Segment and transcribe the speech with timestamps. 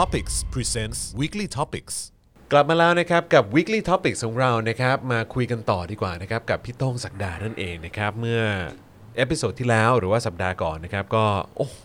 [0.00, 1.94] Topics Presents Weekly Topics
[2.52, 8.42] กลับมาแล้วนะครับกับ weekly topics ของเรานะครับมาคุยกันต่อดีกว่านะครับกับพี่โต้งศักดานั่นเองนะครับเมื่อ
[9.16, 11.24] episode ที่แล้วหรือว่าสัปดาห์ก่อนนะครับก็
[11.56, 11.82] โอ้โห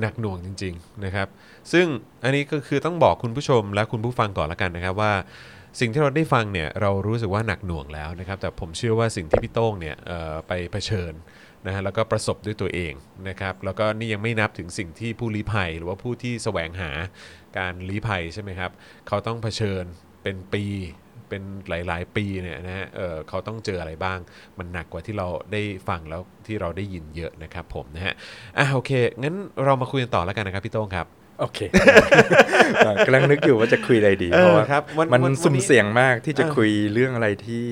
[0.00, 1.28] หนักหน่วงจริงๆนะครับ
[1.72, 1.86] ซึ่ง
[2.24, 5.12] อันนี้ก็คือต้องบอกคุณผู้ชมและคุณผู้ฟังก่อนละกันนะครับว่า
[5.80, 9.96] สิ่งที่เราได้ฟังเนี่ยเรารู้สึกว่าหนักหน่วงแล้วนะครับแต่ผมเชื่อว่าสิ่งที่พี่โต้งเนี่ย
[10.48, 11.12] ไปเผชิญ
[11.66, 12.92] นะฮะแล้วก็ประสบด้วยตัวเอง
[13.28, 16.90] นะครับแล้วก็นี่ยังไม่นับถึงสิ่งที่ผู้ลี้ภัย หรือว่าผู้ที่แสวงหา
[17.58, 18.70] การลี้ภัยใช่ไหมครับ
[19.08, 19.84] เขาต้องเผชิญ
[20.22, 20.64] เป็นปี
[21.28, 24.18] เป็นหลาย ๆ ปีเนี่ยนะฮะเอ่อเขาต้องเจออะไรบ้าง
[24.58, 28.14] มันหนักกว่าที่เราได้ฟังแล้วที่เราได้ยินเยอะนะครับผมนะฮะ
[28.58, 28.90] อะโอเค
[29.22, 31.06] งั้นเรามาคุยกันต่อแล้วกันนะครับพี่โต้งครับ
[31.40, 31.58] โอเค
[33.06, 37.66] กำลังนึกอยู่ว่าจะคุยอะไรดี เพราะว่าครับวันมันวันสุ่มวันนี้เสี่ยงมากที่จะอ่าคุยเรื่องอะไรที่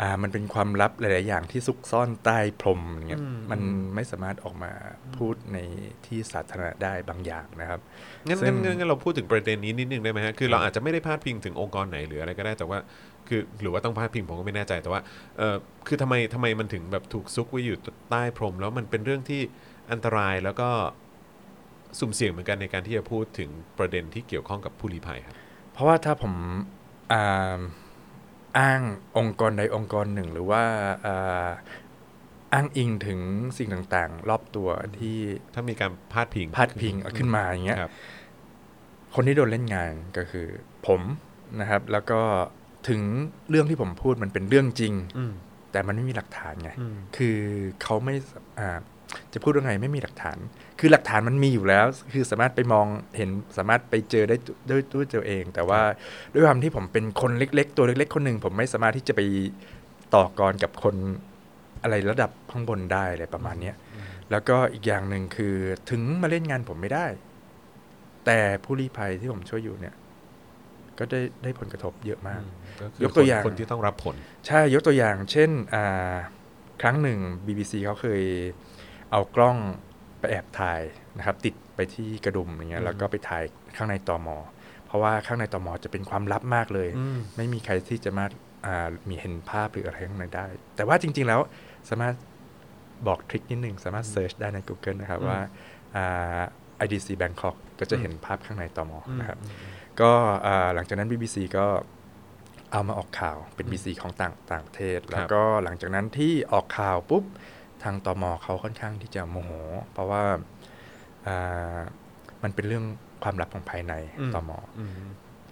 [0.00, 3.60] อ่ามันเป็นความลับหลาย ๆ อย่างที่ซุกซ่อนใต้พรมอย่างเงี้ยมัน
[3.94, 4.72] ไม่สามารถออกมา
[5.16, 5.58] พูดใน
[6.06, 7.80] ที่สาธารณะได้บางอย่างนะครับ
[8.26, 12.78] งั้นซึ่งั้งนงั้นงั้นเราพูดถึงประเด็นนี้นิดนึงได้ไหมฮะคือเราอาจจะไม่ได้พาดพิงถึงองค์กรไหนหรืออะไรก็ได้แต่ว่า
[13.28, 15.00] คือหรือว่าต้องพาดพิงผมก็ไม่แน่ใจแต่ว่า
[15.38, 17.76] เออคือทำไมทำไมมันถึงแบบถูกซุกไว้อยู่
[18.10, 19.40] ใต้พรม แล้วมันเป็นเรื่องที่
[19.90, 20.68] อันตรายแล้วก็
[21.98, 25.36] สุ่มเสี่ยงเหมือนกันในการที่จะพูดถึงประเด็นที่เกี่ยวข้องกับผู้ลี้ภัยครับ
[25.72, 26.32] เพราะว่าถ้าผม
[27.12, 27.58] อ่า
[28.58, 28.80] อ้าง
[29.18, 30.62] องค์กรใดองค์กรหนึ่ง หรือว่า
[31.06, 31.48] อ่า
[32.54, 33.20] อ้างอิงถึง
[33.58, 35.16] สิ่งต่างๆ รอบตัวที่
[35.54, 37.92] ถ้ามีการพาดพิงพาดพิงเอาขึ้นมาอย่างเงี้ยครับ
[39.14, 40.46] คนที่โดนเล่นงานก็คือ
[40.86, 41.00] ผม
[41.60, 42.20] นะครับ แล้วก็
[42.88, 43.02] ถึง
[43.50, 45.32] เรื่องที่ผมพูดมันเป็นเรื่องจริงอืม
[45.72, 47.38] แต่มันไม่มีหลักฐานไงอืมคือ
[47.82, 48.14] เขาไม่
[48.58, 48.78] อ่า
[49.32, 50.38] จะพูดว่าไงไม่มีหลักฐาน
[50.80, 54.36] คือหลักฐานมันมีอยู่แล้ว คือสามารถไปมองเห็นสามารถไปเจอได้
[54.70, 55.80] ด้วยด้วยตัวเอง แต่ว่า
[56.32, 59.20] ด้วยความที่ผมเป็นคนเล็ก ๆ ตัวเล็ก ๆ คนหนึ่งผมไม่สามารถที่จะไป
[60.14, 60.96] ต่อกรกับคน
[61.82, 63.76] อะไรระดับข้างบนได้อะไรประมาณเนี้ย
[64.30, 65.54] แล้วก็อีกอย่างหนึ่งคือ
[65.90, 67.06] ถึงมาเล่นงานผมไม่ได้
[68.26, 69.94] แต่ผู้ลี้ภัยที่ผมช่วยอยู่เนี่ย
[70.98, 72.42] ก็ได้ได้ผลกระทบเยอะมาก
[72.80, 74.16] ก็คือยกตัวอย่างคนคนที่ต้องรับผล
[74.46, 76.14] ใช่ยกตัวอย่าง เช่นอ่า
[76.82, 78.22] ครั้งหนึ่ง BBC เขาเคย
[79.12, 79.56] เอากล้อง
[80.18, 80.80] ไปแอบถ่าย
[81.18, 83.42] นะครับ ติดไปที่กระดุมอย่างเงี้อืยมแล้วก็ไปถ่าย
[83.76, 84.36] ข้างในตอมอ
[84.86, 88.24] เพราะว่าข้างในตอมอจะเป็นความลับมากเลยอืมไม่มีใครที่จะมา
[88.66, 91.40] อ่ามีเห็นภาพหรืออะไรข้างในได้ แต่ว่าจริง ๆ แล้ว
[91.88, 92.14] สามารถ
[93.06, 95.40] บอกทริคนิดหนึ่งสามารถเซิร์ชได้ใน Google นะครับอืมว่า
[95.96, 96.40] อ่า
[96.84, 99.38] IDC Bangkok ก็จะเห็นภาพข้างในตอมออืมนะครับ
[100.00, 100.12] ก็
[100.46, 101.66] อ่าหลังจากนั้น BBC ก็
[102.72, 107.24] เอามาออกข่าวเป็น BBC ของต่างต่างประเทศ แล้วก็หลังจากนั้นที่ออกข่าวปุ๊บ
[107.82, 109.50] ทางตอมอเขาค่อนข้างที่จะโมโห
[109.92, 110.22] เพราะว่า
[111.26, 111.78] อ่า
[112.42, 112.84] มันเป็นเรื่อง
[113.22, 114.90] ความลับของภายในอืมตอมออืม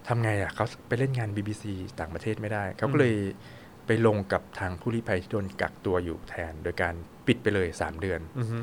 [0.06, 1.64] ทำไงอะเขาไปเล่นงาน BBC
[2.00, 3.16] ต่างประเทศไม่ได้ เขาก็เลย
[3.86, 6.94] ไปลงกับทางผู้ลี้ภัยที่โดนกักตัวอยู่แทน โดยการ
[7.26, 8.62] ปิดไปเลย 3 เดือนอืม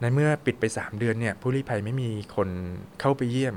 [0.00, 2.48] ในเมื่อปิดไป 3 เดือนเนี่ยผู้ลี้ภัยไม่มีคน
[3.00, 3.54] เข้าไปเยี่ยม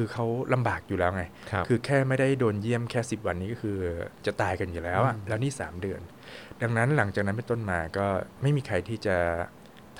[0.00, 3.76] คือเขาลำบากอยู่แล้วไงครับคือแค่ไม่ได้โดนเยี่ยมแค่ 10 วันนี้ก็คือ
[4.26, 6.00] จะตายกันอยู่แล้วอะอืมแล้วนี่ 3 เดือน
[6.62, 8.06] ดังนั้นหลังจากนั้นเป็นต้นมาก็
[8.42, 9.16] ไม่มีใครที่จะ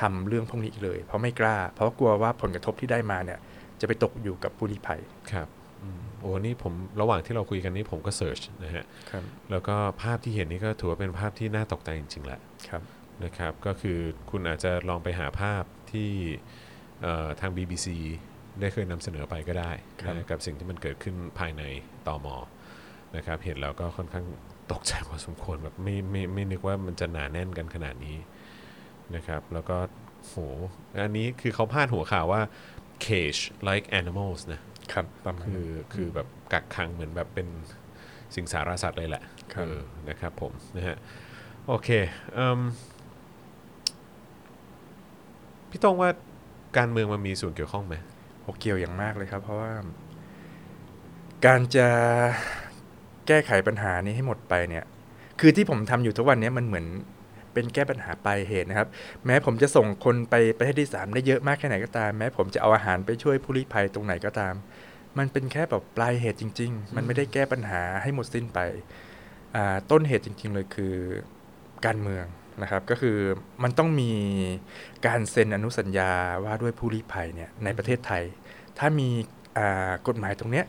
[0.00, 3.38] ทำเรื่องพวกนี้อีกเลย เพราะไม่กล้า เพราะกลัวว่าผลกระทบที่ได้มาเนี่ย
[3.81, 5.00] จะไปตกอยู่กับผู้ลี้ภัย
[5.32, 5.48] ครับ
[5.82, 12.82] อืมโอ้นี่ผมระหว่างที่เราคุยกันนี่ผมก็เสิร์ชนะฮะครับแล้วก็ภาพที่เห็นนี่ก็ถือว่าเป็นภาพที่น่าตกใจจริงๆแหละครับ
[13.25, 13.98] นะครับ ก็คือ
[14.31, 16.10] คุณอาจจะลองไปหาภาพที่
[17.03, 17.87] เอ่อทาง BBC
[18.60, 19.70] ได้เคยนำเสนอไปก็ได้
[20.02, 21.62] ครับนะกับสิ่งที่มันเกิดขึ้นภายใน
[22.06, 22.36] ตอมอ
[23.16, 24.26] นะครับเห็นแล้วก็ค่อนข้าง
[24.72, 28.16] ตกใจพอสมควรแบบไม่ไม่ไม่นึกว่ามันจะหนาแน่นกันขนาดนี้
[29.14, 29.76] นะครับ แล้วก็
[30.24, 30.34] โห
[31.00, 32.41] อันนี้คือเขาพาดหัวข่าวว่า
[33.06, 34.60] cage like animals นะ
[34.92, 37.48] ครับประมาณคืนั้นอคือแบบกักขังเหมือนแบบเป็น
[38.36, 39.22] สิงสารสัตว์เลยแหละ
[39.54, 40.96] ครับเออนะครับผมนะฮะ
[41.66, 41.88] โอเค
[42.34, 42.60] เอิ่ม
[45.70, 46.10] พี่ต้องว่า
[46.76, 47.94] การเมืองมันมีส่วนเกี่ยวข้องไหม
[48.48, 49.72] โอเกี่ยวอย่างมากเลยครับ เพราะว่า
[51.47, 51.88] การจะ
[53.26, 54.84] แก้ไขปัญหานี้ให้หมดไปเนี่ย
[55.41, 56.87] คือที่ผมทำอยู่ทุกวันนี้มันเหมือน
[57.53, 58.88] เป็นแก้ปัญหาปลายเหตุนะครับ
[59.26, 64.55] แม้ผมจะส่งคนไปประเทศที่สามได้เยอะมากแค่ไหนก็ตาม แม้ผมจะเอาอาหารไปช่วยผู้ลี้ภัยตรงไหนก็ตาม
[65.19, 68.58] มันเป็นแค่แบบปลายเหตุจริง ๆ มันไม่ได้แก้ปัญหาให้หมดสิ้นไป
[69.90, 70.94] ต้นเหตุจริง ๆ เลยคือ
[71.87, 72.26] การเมือง
[72.62, 73.19] นะครับ ก็คือ
[73.62, 74.12] มันต้องมี
[75.06, 76.12] การเซ็นอนุสัญญา
[76.44, 78.25] ว่าด้วยผู้ลี้ภัยเนี่ยในประเทศไทย
[78.78, 79.08] ถ้ามี
[79.58, 80.66] อ่ากฎหมายตรงเนี้ย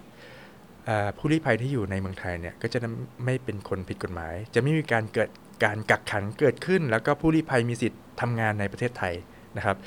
[0.88, 2.80] อ่าผู้ลี้ภัยที่อยู่ในเมืองไทยเนี่ยก็จะ
[3.26, 5.30] ไม่เป็นคนผิดกฎหมาย จะไม่มีการเกิด
[5.64, 9.14] การกักขังเกิดขึ้น แล้วก็ผู้ลี้ภัยมีสิทธิ์ทำงานในประเทศไทย
[9.58, 9.78] นะครับ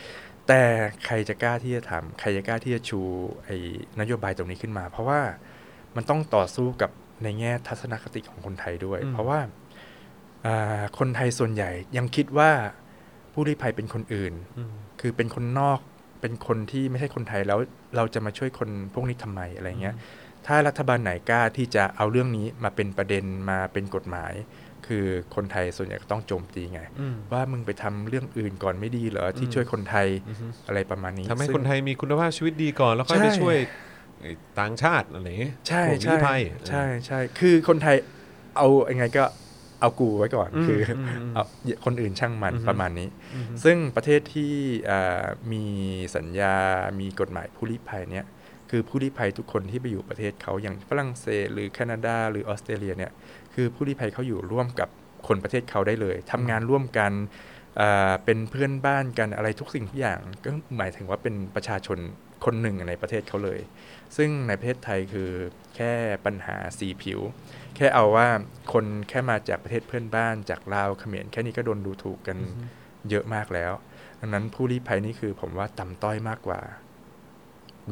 [0.48, 0.62] แต่
[1.06, 3.00] ใครจะกล้าที่จะทำใครจะกล้าที่จะชู
[3.44, 3.56] ไอ้
[4.00, 5.20] นโยบายตรงนี้ขึ้นมา เพราะว่า
[5.96, 6.90] มันต้องต่อสู้กับ
[7.22, 9.40] ในแง่ทัศนคติของคนไทยด้วยอืมเพราะว่า
[10.46, 12.50] อ่าคนไทยส่วนใหญ่ยังคิดว่า
[13.32, 14.32] ผู้ลี้ภัยเป็นคนอื่น
[15.00, 15.80] คือเป็นคนนอก
[16.22, 17.58] เป็นคนที่ไม่ใช่คนไทยแล้ว
[17.96, 19.94] เราจะมาช่วยคนพวกนี้ทำไมอะไรเงี้ย
[20.46, 24.32] ถ้ารัฐบาลไหนกล้าที่จะเอาเรื่องนี้มาเป็นประเด็นมาเป็นกฎหมาย
[24.86, 25.04] คือ
[25.34, 33.56] คนไทยส่วนใหญ่ก็ต้องโจมตีไงอืมว่ามึงไปทำเรื่องอื่นก่อนไม่ดีเหรอที่อืมช่วยคนไทยอือฮึอะไรประมาณนี้ทำให้ซึ่งคนไทยมีคุณภาพชีวิตดีก่อนแล้วค่อยไปใช่ช่วย
[34.20, 37.96] ไอ้ต่างชาติอะไรอย่างเงี้ยใช่พวกใช่ลี้ภัยใช่ใช่คือคนไทย
[38.56, 39.24] เอายังไงก็
[39.82, 41.44] เอากูไว้ก่อนอืมคืออมอืมเอา
[41.84, 44.52] คนอื่นช่างมันอือฮึประมาณนี้อือฮึซึ่งประเทศที่
[44.90, 45.64] อ่ามี
[46.16, 46.54] สัญญา
[47.00, 48.26] มีกฎหมายผู้ลี้ภัยเนี่ย
[48.70, 53.12] คือผู้ลี้ภัยทุกคนที่ไปอยู่ประเทศเขาอย่างฝรั่งเศส หรือแคนาดา หรือออสเตรเลียเนี่ย
[53.54, 54.88] คือผู้ลี้ภัยเขาอยู่ร่วมกับ
[55.28, 57.12] คนประเทศเขาได้เลยทำงานร่วมกัน
[57.80, 61.98] อ่าเป็นเพื่อนบ้านกันอะไรทุกสิ่งทุกอย่างก็หมายถึงว่าเป็นประชาชน
[62.44, 63.60] คนหนึ่งในประเทศเขาเลย
[64.16, 65.30] ซึ่งในประเทศไทยคือ
[65.76, 65.92] แค่
[66.24, 67.20] ปัญหาสีผิว
[67.76, 68.28] แค่เอาว่า
[68.72, 72.38] คนแค่มาจากประเทศเพื่อนบ้านจากลาวเขมรแค่นี้ก็โดนดูถูกกัน
[73.10, 73.72] เยอะมากแล้ว
[74.20, 76.60] ดังนั้นผู้ลี้ภัยนี่คือผมว่าต่ำต้อยมากกว่า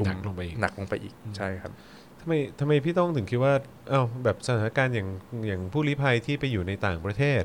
[0.05, 1.73] หนักลงไปอีกหนักลงไปอีกใช่ครับ
[2.21, 3.55] ทำไมทำไมพี่ต้องถึงคิดว่า
[3.91, 5.09] เอ้าแบบสถานการณ์อย่าง
[5.47, 7.43] อย่างผู้ลี้ภัยที่ไปอยู่ในต่างประเทศ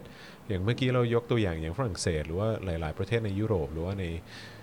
[0.48, 4.55] อย่างเมื่อกี้เรายกตัวอย่างอย่างฝรั่งเศส หรือว่าหลาย ๆ ประเทศในยุโรป หรือว่าในเอ่อ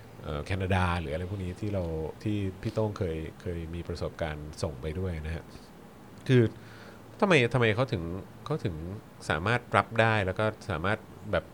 [0.45, 1.83] แคนาดาหรืออะไรพวกนี้ที่เรา
[2.23, 5.43] ที่พี่โต้งเคยเคยมีประสบการณ์ส่งไปด้วยนะฮะ
[6.27, 6.43] คือ
[7.19, 8.03] ทำไมทำไมเขาถึง
[8.45, 8.75] เขาถึง
[9.29, 10.99] สามารถรับได้แล้วก็สามารถ
[11.31, 11.45] แบบ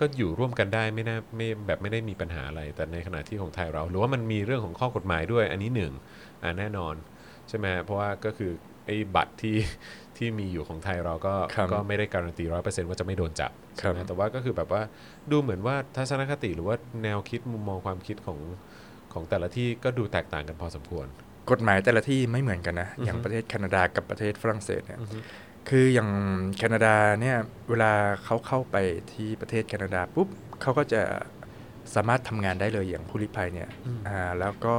[0.00, 5.92] ก็อยู่ร่วมกันได้ไม่น่าไม่แบบไม่ได้มีปัญหาอะไร แต่ในขณะที่ของไทยเรา หรือว่ามันมีเรื่องของข้อกฎหมายด้วยอันนี้หนึ่ง
[6.42, 6.94] อ่าแน่นอน
[7.48, 8.50] ใช่ไหมเพราะว่าก็คือ
[8.86, 9.56] ไอ้บัตรที่
[10.18, 13.50] ที่มีอยู่ของไทยเราก็ครับก็ไม่ได้การันตีร้อยเปอร์เซ็นต์ว่าจะไม่โดนจับ
[13.80, 14.82] ครัใช่บไหมแต่ว่าก็คือแบบว่า
[15.30, 18.38] ดูเหมือนว่าทัศนคติหรือว่าแนวคิดมุมมองความคิดของ
[19.12, 21.06] ของแต่ละที่ก็ดูแตกต่างกันพอสมควร
[21.50, 25.00] กฎหมายแต่ละที่ไม่เหมือนกันนะอือฮึอย่างประเทศแคนาดากับประเทศฝรั่งเศสเนี่ย
[25.68, 26.10] คืออย่าง
[26.56, 27.36] แคนาดาเนี่ย
[27.70, 27.92] เวลา
[28.24, 28.76] เขาเข้าไป
[29.12, 30.28] ที่ประเทศแคนาดาปุ๊บ
[30.62, 31.02] เขาก็จะ
[31.94, 34.76] สามารถทำงานได้เลยอย่างผู้ลี้ภัยเนี่ยอืม อ่าแล้วก็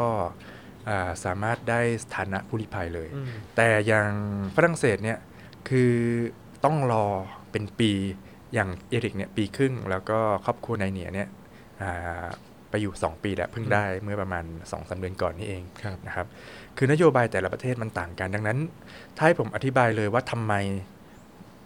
[0.90, 3.08] อ่าสามารถได้สถานะผู้ลี้ภัยเลย
[3.56, 4.12] แต่อย่าง
[4.56, 5.18] ฝรั่งเศสเนี่ย
[5.68, 5.94] คือ
[6.66, 7.06] ต้องรอ
[7.52, 7.92] เป็นปี
[8.54, 11.28] อย่างเอริกเนี่ยปีครึ่ง แล้วก็ครอบครัวนายเหนียเนี่ย
[11.82, 12.26] อ่า
[12.70, 16.28] ไปอยู่ 2 ปีแล้วเพิ่งได้เมื่อประมาณ2อสเดือนก่อนนี่เองครับนะครับ
[16.78, 18.58] คือนโยบายแต่ละประเทศมันต่างกัน ดังนั้น
[19.18, 20.54] ถ้าให้ผมอธิบายเลยว่าทำไม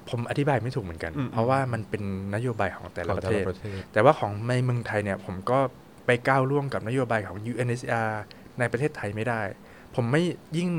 [0.09, 2.03] ผมอธิบายไม่ถูกเหมือนกันอืมเพราะว่ามันเป็น
[2.35, 5.59] นโยบายของแต่ละของประเทศประเทศ แต่ว่าของในเมืองไทยเนี่ย ผมก็
[6.05, 8.11] ไปก้าวล่วงกับนโยบายของ UNHCR
[8.59, 9.41] ในประเทศไทยไม่ได้
[9.95, 10.23] ผมไม่
[10.57, 10.69] ยิ่ง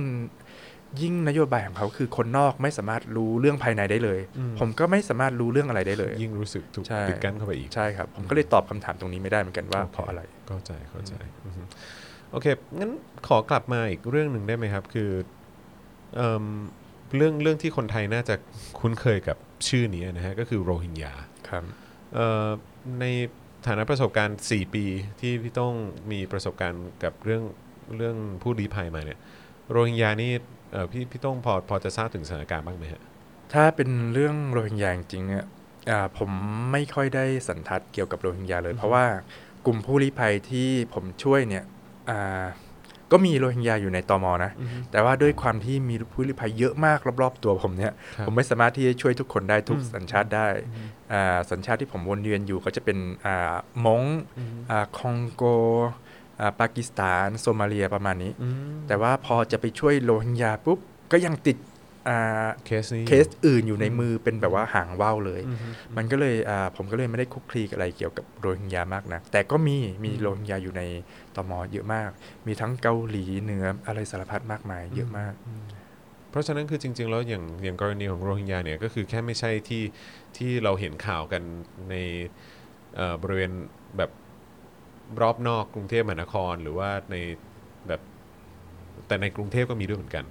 [1.03, 11.15] ยิ่งนโยบายของเขาคือคนนอกไม่สามารถรู้เรื่องภายในได้เลยอืมผมก็ไม่สามารถรู้เรื่องอะไรได้เลย ยิ่งรู้สึกถูกใช่ปิดกั้นเข้าไปอีกใช่ครับ ผมก็เลยตอบคำถามตรงนี้ไม่ได้เหมือนกันว่าโอคเพราะอะไรเข้าใจเข้าใจ
[11.45, 11.63] อือฮึ
[12.31, 12.47] โอเค
[12.79, 12.91] งั้น
[13.29, 15.11] ขอกลับมาอีกเรื่องหนึ่งได้ไหมครับ คือ
[16.17, 16.45] เอิ่ม
[17.17, 18.35] เรื่องเรื่องที่คนไทยน่าจะ
[18.81, 19.37] คุ้นเคยกับ
[19.69, 21.13] ชื่อนี้นะฮะก็คือโรฮิงญา
[21.49, 21.63] ครับ
[22.15, 22.49] เอ่อ
[23.01, 23.05] ใน
[23.67, 24.85] ฐานะประสบการณ์ 4 ปี
[25.21, 25.75] ที่พี่ต้อง
[26.13, 27.43] มีประสบการณ์กับเรื่อง
[27.97, 29.21] เรื่องผู้ลี้ภัยมาเนี่ย
[29.71, 33.03] โรฮิงญานี่เอ่อ พี่พี่ต้องพอพอจะทราบถึงสถานการณ์บ้างไหมฮะ
[33.53, 35.45] ถ้าเป็นเรื่องโรฮิงญาจริงๆเนี่ย
[35.91, 36.31] อ่าผม
[36.73, 39.05] ไม่ค่อยได้สันทัดเกี่ยวกับโรฮิงญาเลย เพราะว่า
[39.67, 41.65] กลุ่มผู้ลี้ภัยที่ผมช่วยเนี่ย
[42.11, 42.45] อ่า
[43.13, 44.51] ก็มีโรฮิงญาอยู่ในตอมอนะ
[44.91, 50.49] แต่ว่าด้วยความที่มีผู้ลี้ภัยเยอะมากรอบๆตัวผมเนี่ยครับผมไม่สามารถที่จะช่วยทุกคนได้ทุกอืมสัญชาติได้
[51.13, 53.55] อ่าสัญชาติที่ผมวนเวียนอยู่ก็จะเป็นอ่า
[53.87, 54.03] มง
[54.71, 56.04] อ่าคองโกอ่า
[56.61, 58.57] ปากีสถานโซมาเลียประมาณนี้อืม
[58.89, 60.79] แต่ว่าพอจะไปช่วยโรฮิงญาปุ๊บ
[61.13, 61.59] ก็ยังติด
[62.09, 65.59] อ่าเคสนี้เคสอื่นอยู่ในมือเป็นแบบว่าหางว่าวเลยอืม
[65.97, 70.83] มันก็เลยอ่าผมก็เลยไม่ได้คลุกคลีกับอะไรเกี่ยวกับโรฮิงญามากนะแต่ก็มีมีโรฮิงญาอยู่ใน
[71.37, 72.11] ตมเยอะมาก
[72.47, 75.35] มีทั้งเกาหลีเหนืออะไรสารพัดมากมายเยอะมาก
[76.31, 79.83] เพราะฉะนั้นคือจริง ๆ แล้วอย่างอย่างกรณีของโรฮิงญาเนี่ยก็คือแค่ไม่ใช่ที่
[80.37, 81.43] ที่เราเห็นข่าวกัน
[81.91, 81.95] ใน
[82.97, 83.53] เอ่อบริเวณ
[83.97, 84.11] แบบ
[85.23, 87.17] รอบนอกกรุงเทพมหานครหรือว่าใน
[87.89, 88.01] แบบ
[89.07, 90.25] แต่ในกรุงเทพก็มีด้วยเหมือนกัน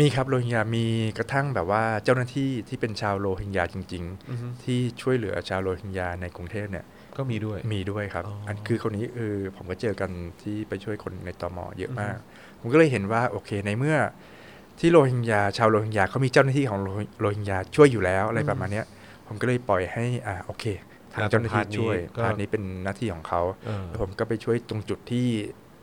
[0.00, 0.86] มีครับโรฮิงญามี
[1.18, 6.84] กระทั่งแบบว่าเจ้าหน้าที่ที่เป็นชาวโรฮิงญาจริง ๆ ที่ช่วยเหลือชาวโรฮิงญาในกรุงเทพเนี่ย
[7.16, 10.10] ก็มีด้วยมีด้วยครับอ๋ออัอันคือคนนี้คือผมก็เจอกัน
[10.42, 12.16] ที่ไปช่วยคนในตมเยอะมาก
[12.60, 13.96] ผมก็เลยเห็นว่าโอเคในเมื่อ
[14.78, 18.86] ที่โรฮิงญาชาวโรฮิงญาเขามีเจ้าหน้าที่ของโรฮิโรฮิงญาช่วยอยู่แล้วอะไรประมาณเนี้ย
[19.26, 20.64] ผมก็เลยปล่อยให้อ่าโอเค
[21.16, 25.26] ทางอ่าเจ้าหน้าที่ช่วยก็ part นี้เป็นหน้าที่ของเขาเออแล้วผมก็ไปช่วยตรงจุดที่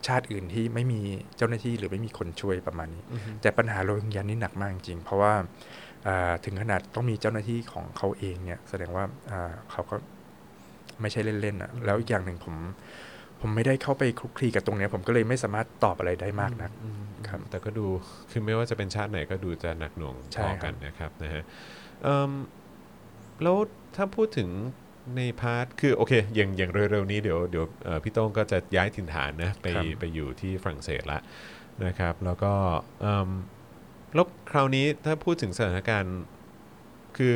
[0.07, 1.01] ชาติอื่นที่ไม่มี
[1.37, 5.33] เจ้าหน้าที่หรือไม่มีคนช่วยประมาณนี้อือฮึแต่ปัญหาโรฮิงญานี่หนักมากจริงๆเพราะว่า
[6.07, 9.95] อ่าถึงขนาดต้องมีเจ้าหน้าที่ของเขาเองเนี่ย แสดงว่าอ่าเขาก็
[11.01, 12.55] ไม่ใช่เล่นๆอะแล้วอีกอย่างหนึ่งผม
[13.41, 17.85] ผมไม่ได้เข้าไปคลุกคลีกับตรงเนี้ยผมก็เลยไม่สามารถตอบอะไรได้มากนักอืมครับแต่ก็ดู
[18.31, 21.43] คือไม่ว่าจะเป็นชาติไหนก็ดูจะหนักหน่วงใช่พอครับกันนะครับนะฮะ
[22.03, 22.31] เอิ่ม
[23.43, 23.57] แล้ว
[23.95, 24.49] ถ้าพูดถึง
[25.17, 31.19] ในพาร์ทคือโอเคอย่างอย่างเร็วๆนี้เดี๋ยวเดี๋ยวเอ่อพี่โต้งก็จะย้ายถิ่นฐานนะไปครับไปอยู่ที่ฝรั่งเศสละ
[31.86, 32.53] นะครับ แล้วก็
[33.01, 33.29] เอิ่ม
[34.15, 36.15] แล้วคราวนี้ถ้าพูดถึงสถานการณ์
[37.17, 37.33] คือ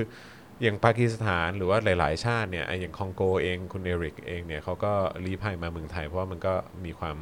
[0.61, 4.93] อย่างปากีสถานหรือว่าหลาย ๆ ชาติเนี่ยอะอย่างคองโกเองคุณเอริกเองเนี่ยเขาก็
[5.25, 6.53] รีภัยมาเมืองไทยเพราะว่ามันก็
[6.85, 7.17] มีความ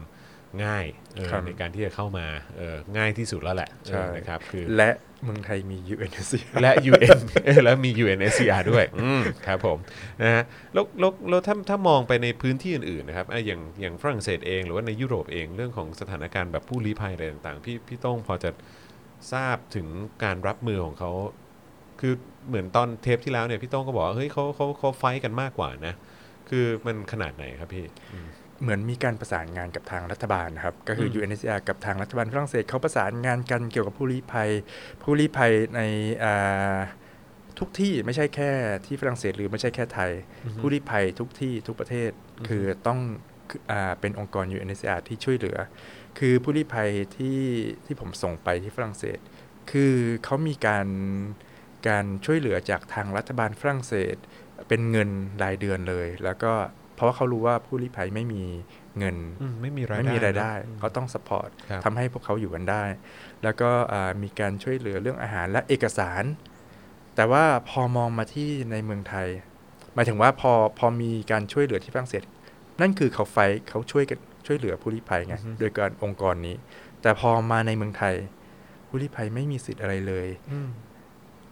[0.65, 0.85] ง่าย
[1.15, 2.25] เออครับในการที่จะเข้ามา
[2.57, 4.89] เออง่ายที่สุดแล้วแหละใช่เออนะครับคือและ
[5.23, 9.77] เมืองไทยมี UNSC และ UN เออแล้วมี UNSCR ด้วยอืมครับผม
[10.23, 10.43] นะฮะ
[10.73, 18.49] แล้วแล้วแล้วถ้าถ้ามองไปในพื้นที่อื่นๆนะครับอะอย่างอย่างฝรั่งเศสเอง หรือว่าในยุโรปเองเรื่องของสถานการณ์แบบผู้ลี้ภัยอะไรต่างๆ พี่พี่โต้องพอจะ
[19.33, 19.87] ทราบถึง
[20.23, 21.11] การรับมือของเขา
[22.01, 22.13] คือ
[22.47, 25.93] เหมือนตอนเทปที่แล้วเนี่ยพี่โต้งก็บอกว่าเฮ้ยเขาเขาเขาไฟท์กันมากกว่านะ
[26.49, 28.27] คือมันขนาดไหนครับพี่อืม
[28.61, 34.49] เหมือนมีการประสานงานกับทางรัฐบาลนะครับ ก็คือม UNHCR กับทางรัฐบาลฝรั่งเศสเขาประสานงานกันเกี่ยวกับผู้ลี้ภัย
[35.03, 35.81] ผู้ลี้ภัยใน
[36.23, 36.77] อ่า
[37.59, 38.51] ทุกที่ไม่ใช่แค่
[38.85, 40.11] ที่ฝรั่งเศสหรือไม่ใช่แค่ไทย
[40.59, 42.99] ผู้ลี้ภัยทุกที่ทุกประเทศอือฮึคือต้อง
[43.49, 45.57] คืออ่าเป็นองค์กร UNHCR ที่ช่วยเหลือ
[46.19, 47.39] คือผู้ลี้ภัยที่
[47.85, 49.19] ที่ผมส่งไปที่ฝรั่งเศส
[49.71, 49.93] คือ
[50.23, 50.87] เขามีการ
[51.87, 54.15] การช่วยเหลือจากทางรัฐบาลฝรั่งเศส
[54.67, 55.09] เป็นเงิน
[55.43, 56.53] รายเดือนเลย แล้วก็
[56.95, 58.43] เพราะว่าเขารู้ว่าผู้ลี้ภัยไม่มี
[58.97, 62.83] เงินอืมไม่มีรายได้ไม่มีรายได้อืมเขาต้องสปอร์ตครับทำให้พวกเขาอยู่กันได้
[63.43, 66.23] แล้วก็อ่ามีการช่วยเหลือเรื่องอาหารและเอกสาร
[67.15, 69.27] แต่ว่าพอมองมาที่ในเมืองไทย
[69.95, 72.23] หมายถึงว่าพอพอมีการช่วยเหลือที่ฝรั่งเศส
[72.81, 76.55] นั่นคือเขาไฟท์เขาช่วยกันช่วยเหลือผู้ลี้ภัยไงอือฮึโดยการองค์กรนี้
[77.01, 78.15] แต่พอมาในเมืองไทย
[78.87, 80.69] ผู้ลี้ภัยไม่มีสิทธิ์อะไรเลยอืม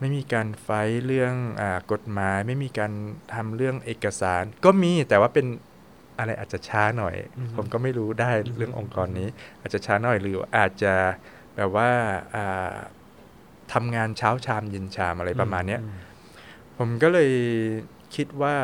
[0.04, 2.92] ไม่มีการไฟท์เรื่องอากฎหมาย ไม่มีการ
[3.34, 5.46] ทำเรื่องเอกสาร ก็มีแต่ว่าเป็น
[6.20, 9.28] อะไรอาจจะช้าหน่อยอือฮึผมก็ไม่รู้ได้อือฮึเรื่ององค์กรนี้
[9.62, 10.94] อาจจะช้าหน่อยหรืออาจจะ
[11.56, 11.90] แบบว่า
[12.36, 12.74] อ่า
[13.74, 15.90] ทำงานเช้าชามเย็นชามอะไรประมาณเนี้ยอื
[16.78, 17.32] ผมก็เลย
[18.16, 18.56] คิดว่า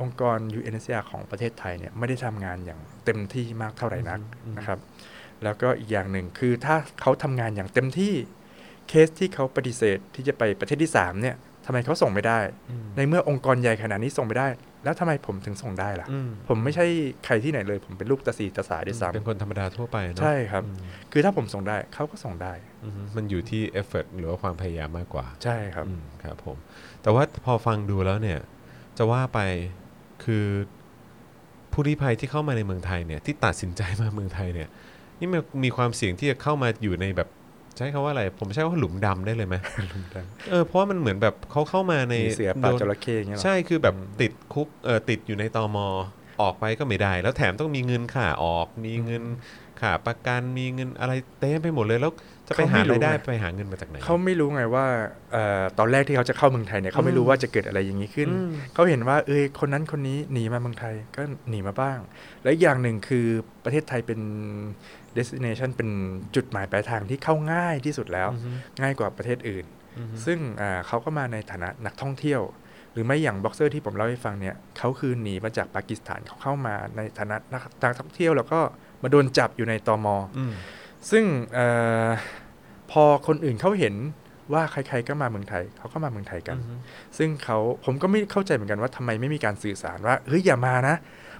[0.00, 4.78] องค์กร UNHCR ของประเทศไทยเนี่ยไม่ได้ทำงานอย่างเต็มที่มากเท่าไหร่นักอืมนะครับ
[5.44, 8.14] แล้วก็อีกอย่างหนึ่งคือถ้าเขาทำงานอย่างเต็มที่
[8.88, 11.36] เคสที่เขาปฏิเสธที่จะไปประเทศที่3เนี่ย
[11.66, 12.38] ทำไมเขาส่งไม่ได้
[12.70, 14.48] อืมในเมื่อองค์กรใหญ่ขนาดนี้ส่งไม่ได้
[14.84, 16.86] แล้วทำไมผมถึงส่งได้ล่ะอืมผมไม่ใช่
[17.24, 20.76] ใครที่ไหนเลย ผมเป็นลูกตาสีตาสายด้วยซ้เป็นคนธรรมดาทั่วไปเนอะำใช่ครับอืม
[21.12, 22.52] คือถ้าผมส่งได้เขาก็ส่งได้
[22.84, 26.56] อืมมันอยู่ที่เอฟเฟกหรือว่าความพยายามมากกว่า ใช่ครับอืมครับผม
[27.02, 28.38] แต่ว่าพอฟังดูแล้วเนี่ย
[28.98, 29.40] จะว่าไป
[30.24, 30.46] คือ
[31.72, 34.68] ผู้ลี้ภัยที่เข้ามาในเมืองไทยเนี่ยที่ตัดสินใจมาเมืองไทยเนี่ย
[35.20, 37.28] นี่มันมีความเสี่ยงที่จะเข้ามาอยู่ในแบบ
[37.76, 39.56] ใช้คำว่าอะไร ผมใช้คำว่าหลุมดำได้เลยไหม
[40.50, 45.78] เออเพราะว่ามันเหมือนแบบเขาเข้ามาในมีเสือป่าโดนจระเข้อย่างเงี้ยเหรอใช่คือแบบอืมติดคุกเออติดอยู่ในตอม
[46.42, 49.22] ออกไปก็ไม่ได้ แล้วแถมต้องมีเงินค่าออก มีเงิน
[49.80, 52.12] ค่าประกันมีเงินอะไรเต็มไปหมดเลยแล้ว
[52.48, 54.86] จะไปหารายได้ไปหาเงินมาจากไหนเขาไม่รู้ไงว่า
[55.32, 61.98] เออตอนแรกที่เขาจะเข้าเมืองไทยเนี่ยเขาไม่รู้ว่าจะเกิดอะไรอย่างนี้ขึ้นอืมเขาเห็นว่าเอยคนนั้นคนนี้หนีมาเมืองไทยก็หนีมาบ้าง
[62.42, 63.26] และอีกอย่างหนึ่งคือ
[63.64, 64.20] ประเทศไทยเป็น
[65.18, 65.90] destination เป็น
[66.36, 69.64] จุดหมายปลายทางที่เข้าง่ายที่สุดแล้วอือฮึง่ายกว่าประเทศอื่น
[69.98, 72.40] อือฮึซึ่งอ่าเขาก็มาในฐานะนักท่องเที่ยว
[72.92, 78.60] หรือไม่อย่างบ็อกเซอร์ที่ผมเล่าให้ฟังเนี่ยเขาคือหนีมาจากปากีสถานเขาเข้ามาในฐานะนักนักท่องเที่ยว แล้วก็
[79.02, 80.06] มาโดนจับอยู่ในตม.
[80.38, 80.52] อืม
[81.10, 81.60] ซึ่งเอ
[82.06, 82.08] อ
[82.90, 83.94] พอคนอื่นเขาเห็น
[84.52, 86.58] ว่าใครๆก็มาเมืองไทยเขาก็มาเมืองไทยกัน
[87.18, 90.96] ซึ่งเขาผมก็ไม่เข้าใจเหมือนกันว่าทำไมไม่มีการสื่อสารว่าเฮ้ยอย่ามานะ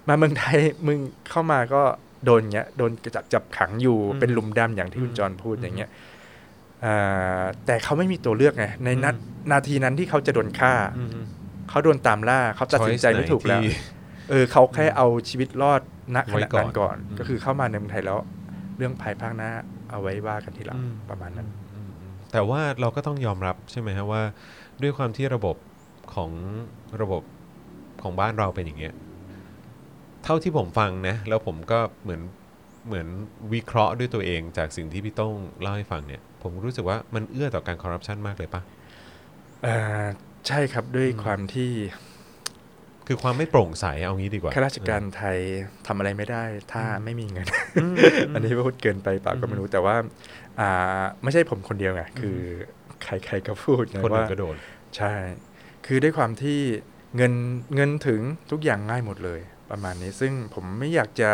[0.07, 0.97] มาเมืองไทยมึง
[1.29, 1.81] เข้ามาก็
[2.25, 5.89] โดนเงี้ยโดนจับจับขังอยู่อืมเป็นหลุมดำอย่างที่คุอืณมจรพูดอืมอย่างเงี้ย
[6.85, 11.09] อ่าแต่เขาไม่มีตัวเลือกไงในนัดอืมนาทีนั้นที่เขาจะโดนฆ่าอืม
[11.69, 13.71] เขาโดนตามล่าเขาตัดสินใจ Choice ไม่ถูกแล้วไหนที่
[14.29, 15.81] เออเขาแค่เอาชีวิตรอด
[16.15, 18.19] ณขไว้ณะก่อนนั้นก่อนอืมก็คือเข้ามาในเมืองไทยแล้ว
[18.77, 19.51] เรื่องภายภาคหน้า
[19.91, 24.21] เอาไว้ว่ากันทีหลังอืมประมาณนั้นอืมอืมแต่ว่าเราก็ต้องยอมรับใช่ไหมฮะว่า
[24.81, 25.55] ด้วยความที่ระบบ
[26.13, 26.31] ของ
[27.01, 27.21] ระบบ
[28.01, 28.93] ของบ้านเราเป็นอย่างเงี้ย
[30.25, 32.21] เท่าที่ผมฟังนะแล้วผมก็เหมือน
[32.87, 33.07] เหมือน
[33.53, 38.61] วิเคราะห์ด้วยตัวเองจากสิ่งที่พี่โต้งเล่าให้ฟังเนี่ย ผมรู้สึกว่ามันเอื้อต่อการคอร์รัปชันมากเลยปะ
[39.63, 40.03] เอ่อ
[40.47, 41.71] ใช่ครับด้วยอืมความที่
[43.07, 45.37] คือความไม่โปร่งใสเอางี้ดีกว่าข้าราชการไทย
[45.87, 47.47] ทำอะไรไม่ได้ ถ้าอืมไม่มีเงิน
[47.81, 47.95] อืม
[48.33, 49.95] อันนี้พูดเกินไปเปล่าก็ไม่รู้แต่ว่า
[50.59, 52.37] อ่า ไม่ใช่ผมคนเดียวไงคือ
[53.03, 54.55] ใครๆก็พูดนะคนอื่ว่านก็โดน
[54.97, 55.13] ใช่
[55.85, 56.59] คือด้วยความที่
[57.17, 57.33] เงิน
[57.75, 59.41] เงินถึงทุกอย่างง่ายหมดเลย
[59.71, 61.31] ประมาณนี้ซึ่งผมไม่อยากจะ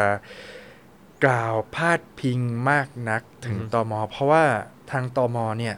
[1.26, 4.44] กล่าวพาดพิงมากนักถึงอือฮึตอมเพราะว่า
[4.92, 5.76] ทางตอมเนี่ย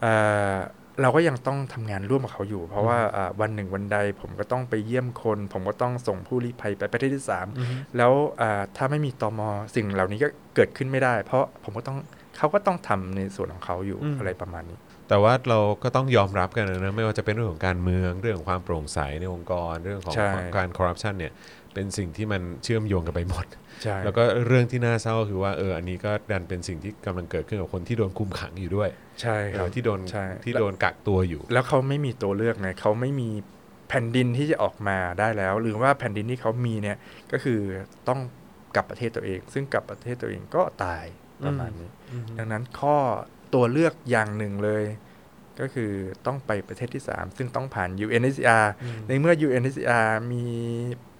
[0.00, 0.14] เอ่
[0.52, 0.56] อ
[1.02, 9.40] เราก็ยังต้องทำงานร่วมกับเขาอยู่ เพราะว่าอ่าวันหนึ่งวันใด ผมก็ต้องไปเยี่ยมคน ผมก็ต้องส่งผู้ลี้ภัยไปประเทศที่สามอืมแล้วอ่าถ้าไม่มีตอม
[9.74, 11.98] สิ่งเหล่านี้ก็เกิดขึ้นไม่ได้ เพราะผมก็ต้อง
[12.38, 21.32] เขาก็ต้องทำในส่วนของเขาอยู่อืมอะไรประมาณนี้แแต่ว่าเราก็ต้องยอมรับกันนะไม่ว่าจะเป็นเรื่องของการเมืองเรื่องของความโปร่งใสในองค์กรเรื่องของใช่การคอร์รัปชันเนี่ย
[21.74, 23.46] เป็นสิ่งที่มันเชื่อมโยงกันไปหมด
[23.82, 28.88] ใช่ แล้วก็เรื่องที่น่าเศร้าก็คือว่าเอออันนี้ก็ดันเป็นสิ่งที่กำลังเกิดขึ้นกับคนที่โดนคุมขังอยู่ด้วย
[29.20, 33.28] ใช่ครับเออที่โดนใช่ ที่โดนกักตัวอยู่ แล้วเขาไม่มีตัวเลือกไงเขาไม่มี
[33.88, 36.96] แผ่นดินที่จะออกมาได้แล้ว หรือว่าแผ่นดินที่เขามีเนี่ย
[37.32, 37.60] ก็คือ
[38.08, 38.20] ต้อง
[38.74, 41.04] กลับประเทศตัวเอง ซึ่งกลับประเทศตัวเองก็ตาย
[41.44, 41.90] ประมาณนี้
[42.38, 42.96] ดังนั้นข้อ
[43.54, 44.84] ตัวเลือกอย่างหนึ่งเลย
[45.60, 45.92] ก็คือ
[46.26, 48.66] ต้องไปประเทศที่ 3 ซึ่งต้องผ่าน UNHCR
[49.08, 51.11] ในเมื่อ UNHCR มีอ่าอ่า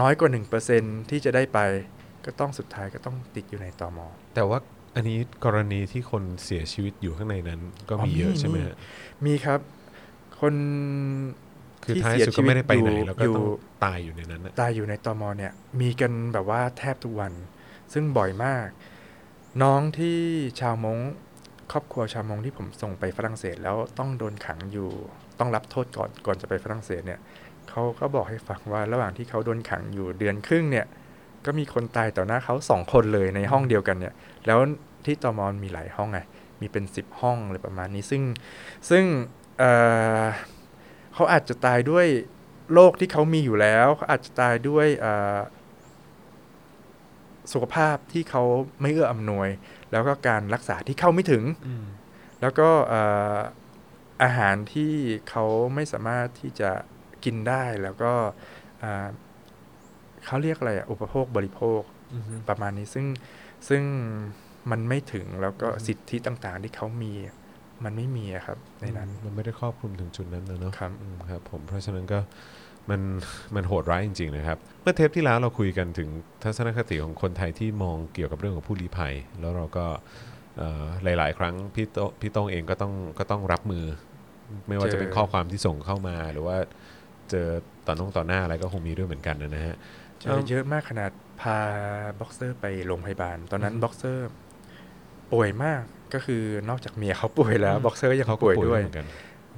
[0.00, 0.30] น้อยกว่า
[0.70, 1.58] 1%ที่จะได้ไป
[2.24, 4.58] ก็ต้องสุดท้ายก็ต้องติดอยู่ในตอมอแต่ว่า
[4.94, 8.76] อันนี้กรณีที่คนเสียชีวิตอยู่ข้างในนั้น ก็อ๋อมีเยอะมีใช่ไหมมีฮะ
[9.26, 9.60] มีครับ
[10.40, 10.54] คน
[11.84, 13.46] คือที่ท้ายเสียสุดชีก็วิตไม่ได้ไปไหนอยู่แล้วก็อยู่ต้อง
[13.84, 17.32] ตายอยู่ในนั้นนะตายอยู่ในตอมอเนี่ยมีกันแบบว่าแทบทุกวัน
[17.92, 18.68] ซึ่งบ่อยมาก
[19.62, 20.18] น้องที่
[20.60, 20.98] ชาวมง
[21.72, 24.88] ครอบครัวชาวมงที่ผมส่งไปฝรั่งเศส แล้วต้องโดนขังอยู่
[25.38, 27.20] ต้องรับโทษก่อนก่อนจะไปฝรั่งเศสเนี่ย
[27.70, 30.86] เขาก็บอกให้ฟังว่าระหว่างที่เขาโดนขังอยู่เดือนครึ่งเนี่ย
[31.46, 34.14] ก็มีคนตายต่อหน้าเขาสองคนเลยในห้องเดียวกันเนี่ย
[34.46, 34.58] แล้ว
[35.06, 36.20] ที่ตอมอนมีหลายห้องไง
[36.60, 38.22] มีเป็นสิบห้องอะไรประมาณนี้ ซึ่ง
[38.90, 39.04] ซึ่ง
[39.58, 39.72] เอ่
[40.22, 40.24] อ
[41.14, 42.06] เขาอาจจะตายด้วย
[42.74, 45.38] โรคที่เขามีอยู่แล้วเขาอาจจะตายด้วยเอ่อ
[47.52, 48.42] สุขภาพที่เขา
[48.80, 49.48] ไม่เอื้ออำนวย
[49.92, 51.44] แล้วก็การรักษาที่เข้าไม่ถึง
[52.40, 53.02] แล้วก็เอ่
[53.34, 53.36] อ
[54.22, 54.92] อาหารที่
[55.30, 56.70] เขาไม่สามารถที่จะ
[57.24, 58.12] กินได้แล้วก็
[58.82, 59.06] อ่า
[60.26, 61.80] เขาเรียกอะไรอะอุปโภคบริโภค
[62.48, 63.06] ประมาณนี้ซึ่ง
[63.68, 63.82] ซึ่ง
[64.70, 67.12] มันไม่ถึงแล้วก็อืมสิทธิต่างๆที่เขามี
[67.84, 72.18] มันไม่มีอะครับ ในนั้นมันไม่ได้ครอบคลุมถึงจุดนั้นนะเนาะครับอืมครับผมเพราะฉะนั้นก็
[72.90, 73.00] มัน
[73.54, 76.08] มันโหดร้ายจริง ๆ นะครับ เมื่อเทปที่แล้วเราคุยกันถึง
[76.42, 79.86] ทัศนคติของคนไทยที่มองเกี่ยวกับเรื่องของผู้ลี้ภัย แล้วเราก็
[80.58, 80.84] เอ่อ
[81.18, 83.84] หลาย ๆ ครั้งพี่โตพี่โต้องเองก็ต้องก็ต้องรับมือ
[84.68, 86.56] ไม่ว่าจะเป็นเจอข้อความที่ส่งเข้ามาหรือว่า
[87.30, 87.46] เจอ
[87.86, 89.76] ต่อน้องต่อหน้าอะไรก็คงมีด้วยเหมือนกันนะฮะ
[90.20, 91.58] เจอเยอะมากขนาดพา
[92.20, 94.28] บ็อกเซอร์ไปโรงพยาบาล ตอนนั้นอืมบ็อกเซอร์
[95.32, 95.82] ป่วยมาก
[96.14, 99.06] ก็คือนอกจากเมียเขาป่วยแล้วอืมบ็อกเซอร์ยังเขาก็ป่วยป่วยด้วยเหมือนกัน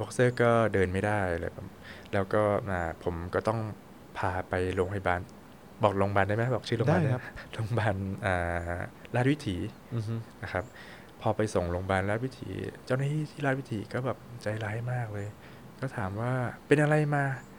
[0.01, 1.67] บ็อกเซอร์ก็เดินไม่ได้เลยครับ
[2.13, 3.59] แล้วก็อ่าผมก็ต้อง
[4.19, 5.21] พาไปโรงพยาบาล
[5.83, 7.95] บอกโรงพยาบาลได้ไหมบอกชื่อโรงพยาบาลได้ได้ครับโรงพยาบาล
[8.27, 8.75] อ่า
[9.15, 9.57] ราชวิถี
[9.95, 10.65] อือฮึนะครับ
[11.21, 12.51] พอไปส่งโรงพยาบาลราชวิถี
[12.87, 15.27] เจ้าหน้าที่ที่ราชวิถีก็แบบใจร้ายมากเลย
[15.81, 16.33] ก็ถามว่า
[16.67, 17.52] เป็นอะไรมาอ่า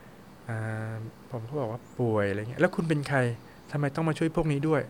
[1.32, 3.20] ผมก็บอกว่าป่วยอะไรเงี้ยแล้วคุณเป็นใคร
[3.72, 4.82] ทำไมต้องมาช่วยพวกนี้ด้วย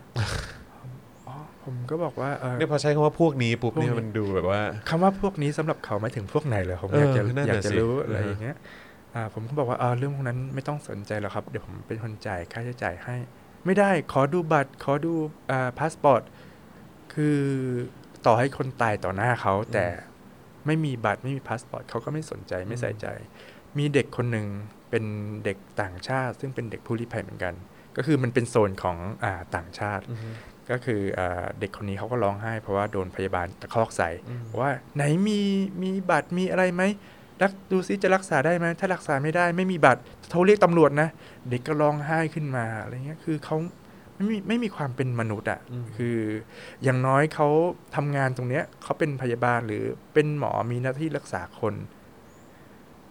[1.26, 8.56] อ๋อผมก็บอกว่าเออเนี่ยพอใช้คำว่าพวกนี้ปุ๊บพวกนี้เนี่ยมันดูแบบว่าคำว่าพวกนี้สำหรับเขาหมายถึงพวกไหนเหรอผมเอออยากจะนั่นอยากน่ะจะสิรู้อะไรอือฮะอย่างเงี้ย
[9.14, 13.16] อ่าผมก็บอกว่าอ่าเรื่องพวกนั้นไม่ต้องสนใจหรอกครับเดี๋ยวผมเป็นคนจ่ายค่าใช้จ่ายให้
[13.64, 15.12] ไม่ได้ขอดูบัตร ขอดู
[15.50, 16.22] อ่าพาสปอร์ต
[17.14, 17.38] คือ
[18.26, 19.86] ต่อให้คนตายต่อหน้าเขาแต่
[20.66, 23.06] ไม่มีบัตรไม่มีพาสปอร์ตเขาก็ไม่สนใจไม่ใส่ใจ
[23.78, 24.46] มีเด็กคนหนึ่ง
[24.90, 25.04] เป็น
[25.44, 27.54] เด็กต่างชาติ ซึ่งเป็นเด็กผู้ลี้ภัยเหมือนกัน
[27.96, 30.30] ก็คือมันเป็นโซนของอ่าต่างชาติอือฮึ
[30.70, 35.40] ก็คืออาเด็กคนนี้เขาก็ร้องไห้ เพราะว่าโดนพยาบาลตะคอกใส่อืมว่าไหนมี
[35.82, 36.82] มีบัตรมีอะไรไหม
[37.42, 41.08] รักดูซิจะรักษาได้ไหมถ้ารักษาไม่ได้ไม่มีบัตรโทรเรียกตำรวจนะ
[41.50, 43.56] เด็กก็ร้องไห้ขึ้นมาอะไรเงี้ยคือเขา
[44.26, 46.18] ไม่มีไม่มีความเป็นมนุษย์อะ่ะอืมคือ
[46.82, 47.48] อย่างน้อยเขา
[47.96, 49.84] ทำงานตรงเนี้ยเขาเป็นพยาบาลหรือ
[50.14, 51.74] เป็นหมอมีหน้าที่รักษาคน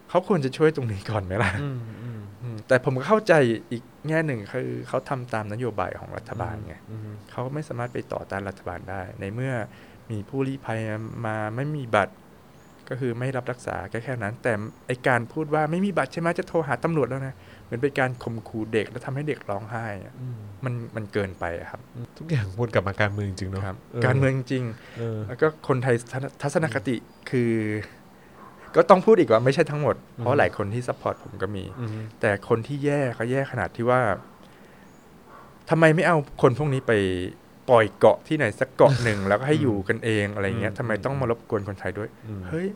[0.10, 3.34] เขาควรจะช่วยตรงนี้ก่อนไหมล่ะอืมอืมอืมแต่ผมก็เข้าใจ
[3.72, 7.00] อีกแง่หนึ่งคือเขาทำตามนโยบายของรัฐบาลไงอืม
[7.32, 9.54] เขาไม่สามารถไปต่อต้านรัฐบาลได้ ในเมื่อ
[10.12, 10.80] มีผู้ลี้ภัย
[11.26, 12.14] มาไม่มีบัตร
[12.90, 14.54] ก็คือไม่รับรักษาแค่แค่นั้น แต่
[14.88, 21.82] ไอการพูดว่าไม่มีบัตรใช่ไหมจะโทรหาตำรวจแล้วนะ เหมือนเป็นการข่มขู่เด็กแล้วทำให้เด็กร้องไห้อะอืมมันมันเกินไปอะครับ
[22.18, 24.64] ทุกอย่างวนกลับมาการเมืองจริงเนาะครับการเมืองจริง
[24.98, 26.96] เออแล้วก็คนไทยทัศนทัศนคติ
[27.30, 27.52] คือ
[28.76, 31.90] ก็ต้องพูดอีกว่าไม่ใช่ทั้งหมด อืมเพราะหลายคนที่ support ผมก็มีอืม
[32.22, 34.02] แต่คนที่แย่เขาแย่ขนาดที่ว่า
[35.70, 36.94] ทำไมไม่เอาคนพวกนี้ไป
[37.70, 42.68] ปล่อยเกาะที่ไหนสักเกาะหนึ่งแล้วก็ให้อยู่กันเองอะไรเงี้ยทำไมต้องมารบกวนคนไทยด้วยอืมเฮ้ย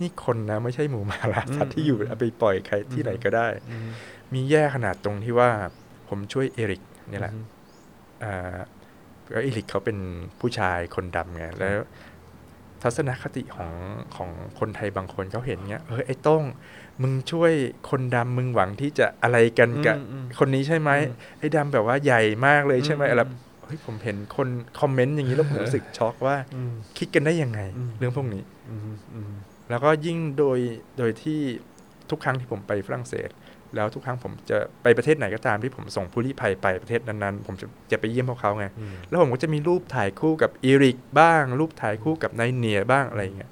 [0.00, 3.76] นี่คนนะ ไม่ใช่หมูหมาล่าสัตอืว์มที่อยู่เอาไปปล่อยใครที่ไหนก็ได้อื
[4.32, 5.50] มมีแย่ขนาดตรงที่ว่า
[6.08, 7.44] ผมช่วยเอริกนี่แหละอืม
[8.24, 8.58] อ่า
[9.30, 9.98] แล้วเอริกเขาเป็น
[10.40, 11.70] ผู้ชายคนดำไงแล้ว
[12.82, 13.72] ทัศนคติของ
[14.16, 16.44] ของคนไทยบางคนเขาเห็นเงี้ยเฮ้ยไอ้โต้ง
[17.02, 17.52] มึงช่วย
[17.90, 23.22] คนดำมึงหวังที่จะอะไรกันกับอืมอืมคนนี้ใช่ไหมอืมไอ้ดำแบบว่าใหญ่มากเลยใช่ไหมอืมอะไร
[23.66, 24.48] เฮ้ยผมเห็นคน
[24.80, 28.80] คอมเมนต์อย่างนี้แล้วผมรู้สึกช็อกว่าอืมคิดกันได้ยังไงอืมเรื่องพวกนี้อืม
[29.14, 29.32] อืม
[29.70, 30.58] แล้วก็ยิ่งโดย
[30.98, 31.40] โดยที่
[32.10, 33.28] ทุกครั้งที่ผมไปฝรั่งเศส
[33.76, 43.50] แล้วทุกครั้งผมจะไปประเทศไหนก็ตามที่ผมส่งผู้ลี้ภัยไปประเทศนั้นๆ ผมจะจะไปเยี่ยมพวกเขาไงอืมแล้วผมก็จะมีรูปถ่ายคู่กับอีริกบ้าง รูปถ่ายคู่กับนายเนียบ้างอะไรอย่างเงี้ย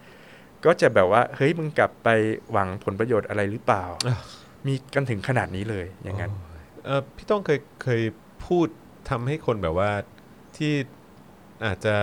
[0.65, 2.09] ก็จะแบบว่าเฮ้ยมึงกลับไป
[2.53, 4.21] หวังผลประโยชน์อะไรหรือเปล่าอ้าว
[4.67, 6.33] มีกันถึงขนาดนี้เลยอย่างนั้น
[6.85, 8.03] เออพี่ต้องเคยเคย
[8.47, 8.67] พูด
[9.11, 9.91] ทำให้คนแบบว่า
[10.57, 10.73] ที่
[11.67, 11.95] อาจจะ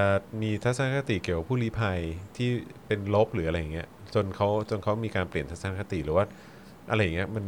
[0.42, 2.00] มีทัศนคติเกี่ยวกับผู้ลี้ภัย
[2.36, 2.50] ที่
[2.88, 6.26] เป็นลบหรืออะไรอย่างเงี้ยจนเขาจนเขามีการเปลี่ยนทัศนคติหรือว่า
[6.90, 7.46] อะไรอย่างเงี้ยมัน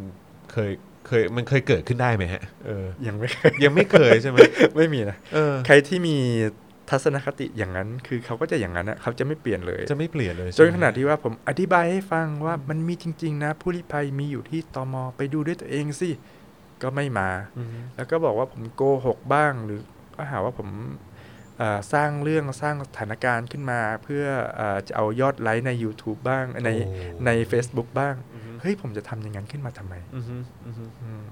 [0.53, 0.71] เคย
[1.07, 4.37] เคยมันเคยเกิดขึ้นได้ไหมฮะเออยังไม่เคยยังไม่เคยใช่ไหม
[4.77, 6.17] ไม่มีนะเออใครที่มี
[6.89, 16.09] ทัศนคติอย่างนั้น คือเขาก็จะอย่างนั้นนะเขาจะไม่เปลี่ยนเลย จะไม่เปลี่ยนเลยจนขนาดที่ว่าผมอธิบายให้ฟังว่ามันมีจริง ๆ นะ ผู้ลี้ภัยมีอยู่ที่ตมไปดูด้วยตัวเองสิ
[16.81, 19.81] ก็ไม่มาอืมแล้วก็บอกว่าผมโกหกบ้างหรือ
[20.15, 20.69] ก็หาว่าผม
[21.57, 26.93] เอ่อสร้างเรื่องสร้างสถานการณ์ขึ้นมา เพื่อเออจะเอายอดไลค์ใน YouTube บ้างในโอ้
[27.25, 28.28] ใน Facebook บ้างอืม
[28.61, 31.27] เฮ้ยผมจะทำอย่างนั้นขึ้นมาทำไมอืมอืมอืมอืม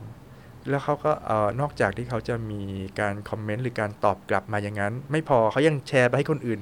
[0.69, 2.61] แล้วเขาก็เออนอกจากที่เขาจะมี
[2.99, 6.61] การคอมเมนต์หรือการตอบกลับมาอย่างนั้น ไม่พอเขายังแชร์ไปให้คนอื่น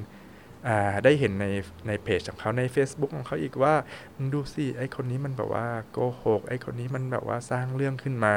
[0.68, 1.46] อ่าได้เห็นใน
[1.88, 3.74] ในเพจของเขาใน Facebook ของเขาอีกว่า
[4.16, 8.36] มึงดูสิไอคนนี้มันแบบว่าโกหกไอคนนี้มันแบบว่าสร้างเรื่องขึ้นมา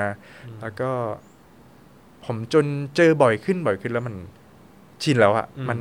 [0.61, 0.91] แล้วก็
[2.27, 4.17] ผมจนเจอบ่อยขึ้นบ่อยขึ้นแล้วมัน
[5.03, 5.79] ชินแล้วอะอืมมัน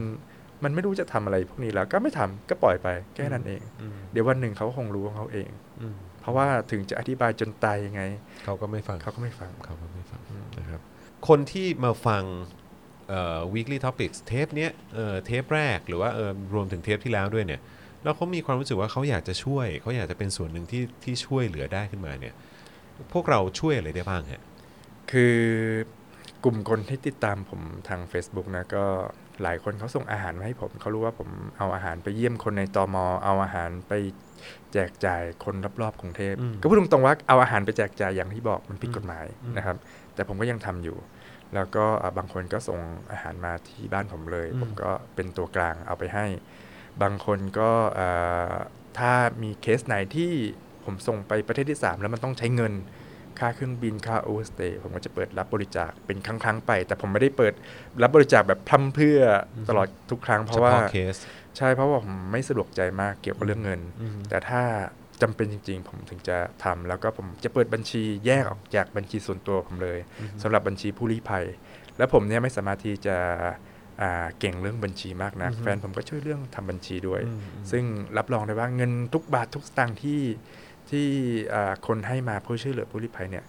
[0.64, 5.50] มันไม่รู้จะทำอะไรพวกนี้แล้ว ก็ไม่ทำก็ปล่อยไปแค่นั้นเองอืมเดี๋ยววันหนึ่งเขาคงรู้ของเขาเอง
[5.82, 8.02] อืมเพ ราะว่าถึงจะอธิบายจนตายยังไง
[8.46, 10.82] เขาก็ไม่ฟังเขาก็ไม่ฟังเขาก็ไม่ฟังอืมนะครับ
[11.28, 12.24] คนที่มาฟัง
[13.10, 17.62] เอ่อ weekly topics เทปเนี้ยเอ่อเทปแรกหรือว่าเออรวมถึงเทปที่แล้วด้วยเนี่ย
[18.04, 22.34] แล้วเขามีความรู้สึกว่าเขาอยากจะช่วย เขาอยากจะเป็นส่วนหนึ่งที่ที่ช่วยเหลือได้ขึ้นมาเนี่ย
[23.14, 24.42] พวกเราช่วยอะไรได้บ้างฮะ
[25.12, 25.36] คือ
[26.44, 28.86] กลุ่มคนที่ติดตามผมทาง Facebook นะก็
[29.44, 33.94] หลายคนเขาส่งอาหารมาให้ผมเขารู้ว่าผมเอาอาหารไปเยี่ยมคนในตอมอเอาอาหารไป
[34.74, 39.78] แจกจ่ายคนรอบๆกรุงเทพอืมก็พูดตรงๆว่าเอาอาหารไปแจกจ่ายอย่างที่บอกมันผิดอืมกฎหมายอืมนะครับ
[40.14, 40.98] แต่ผมก็ยังทำอยู่
[41.56, 42.80] แล้วก็อะบางคนก็ส่ง
[43.12, 46.26] อาหารมาที่บ้านผมเลย ผมก็เป็นตัวกลางเอาไปให้
[47.02, 48.10] บางคนก็เอ่
[48.52, 48.54] อ
[48.98, 49.12] ถ้า
[49.44, 50.32] มีเคสไหนที่
[50.86, 52.74] ผมส่งไปประเทศที่ 3 แล้วมันต้องใช้เงิน
[53.40, 57.54] ค่าเครื่องบินค่า overstay ผมก็จะเปิดรับบริจาคเป็นครั้งๆไป แต่ผมไม่ได้เปิด
[58.02, 59.22] รับบริจาคแบบพร่ำเพรื่อ
[59.56, 61.16] อืมตลอดทุกครั้งเพราะว่า เฉพาะเคส
[61.58, 64.62] ใช่เพราะว่าผมไม่สะดวกใจมากเกี่ยวกับเรื่องเงินอืมแต่ถ้า
[65.22, 70.00] จำเป็นจริง ๆ ผมถึงจะทำแล้วก็ผมจะเปิดบัญชีแยกออกจากบัญชีส่วนตัวผมเลย
[70.42, 71.46] สำหรับบัญชีผู้ลี้ภัย
[71.98, 73.18] แล้วผมเนี่ยไม่สามารถที่จะ
[74.02, 77.84] อ่าเก่งเรื่องบัญชีมากนักอือฮึแฟนผมก็ช่วยเรื่องทำบัญชีด้วยอืมอืมซึ่ง
[78.18, 80.20] รับรองได้ว่าเงินทุกบาททุกสตางค์ที่
[80.92, 81.08] ที่
[81.54, 83.46] อ่าคนให้มาเพื่อช่วยเหลือผู้ลี้ภัยเนี่ย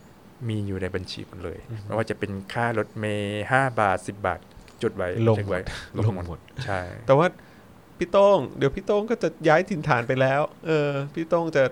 [0.49, 4.41] มีอยู่ในบัญชีหมดเลยอือฮึไม่ว่าจะเป็นค่ารถเมย์ห้าบาทสิบาท
[4.83, 5.61] จุดไว้ลงเช็คไว้
[5.99, 7.27] ลงหมดใช่ แต่ว่า
[7.99, 11.65] พี่โต้งเดี๋ยวพี่โต้งก็จะย้ายถิ่นฐานไปแล้ว เออ พี่โต้งจะ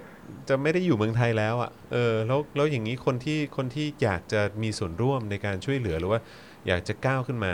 [0.49, 6.21] จะไม่ได้อยู่เมืองไทยแล้วอะ เออ แล้วแล้วอย่างนี้คนที่คนที่อยากจะมีส่วนร่วมในการช่วยเหลือหรือว่า
[6.67, 7.53] อยากจะก้าวขึ้นมา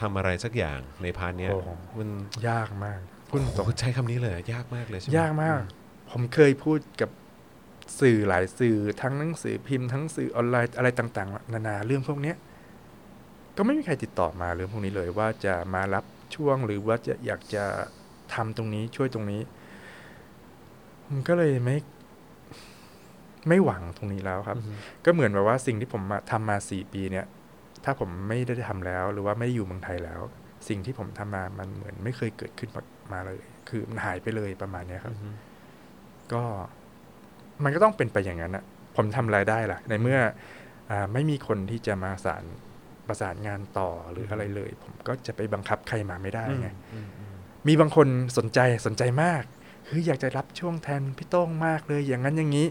[0.00, 1.68] ทำอะไรสักอย่างในพาร์ทเนี้ยโอ้โห
[1.98, 2.08] มัน
[2.48, 5.60] ยากมากพูดตรงโอ้โหใช้คำนี้เลย ยากมากเลยใช่ไหมยากมาก
[6.10, 7.10] ผมเคยพูดกับ
[7.98, 12.36] สื่อหลายสื่อทั้งหนังสือพิมพ์ทั้งสื่อออนไลน์อะไรต่างๆ นานาเรื่องพวกเนี้ย
[13.56, 17.64] ก็ไม่มีใครติดต่อมาเรื่องพวกนี้เลยว่าจะมารับช่วงหรือว่าจะอยากจะ
[18.34, 19.42] ทำตรงนี้ช่วยตรงนี้
[21.06, 21.76] ผมก็เลยไม่
[23.48, 27.26] ไม่หวังตรงนี้แล้วครับอืมก็เหมือนแบบว่าสิ่งที่ผมมาทำมาสี่ปีเนี่ย
[27.84, 30.20] ถ้าผมไม่ได้ทำแล้ว หรือว่าไม่ได้อยู่เมืองไทยแล้ว
[30.68, 35.34] สิ่งที่ผมทำมามันเหมือนไม่เคยเกิดขึ้นมามาเลย คือมันหายไปเลยประมาณเนี้ยครับอืม
[36.32, 36.42] ก็
[37.64, 38.64] มันก็ต้องเป็นไปอย่างนั้นอะ
[38.96, 40.18] ผมทำรายได้ล่ะ ในเมื่อ
[40.90, 42.44] อาไม่มีคนที่จะมาสาร
[43.06, 47.34] ประสานงานต่อหรืออะไรเลย ผมก็จะไปบังคับใครมาไม่ได้ไงอืมอืม
[47.68, 49.42] มีบางคนสนใจสนใจมาก
[49.86, 52.66] เฮ้ยอยากจะรับช่วงแทนพี่โต้งมากเลย อย่างนั้นอย่างนี้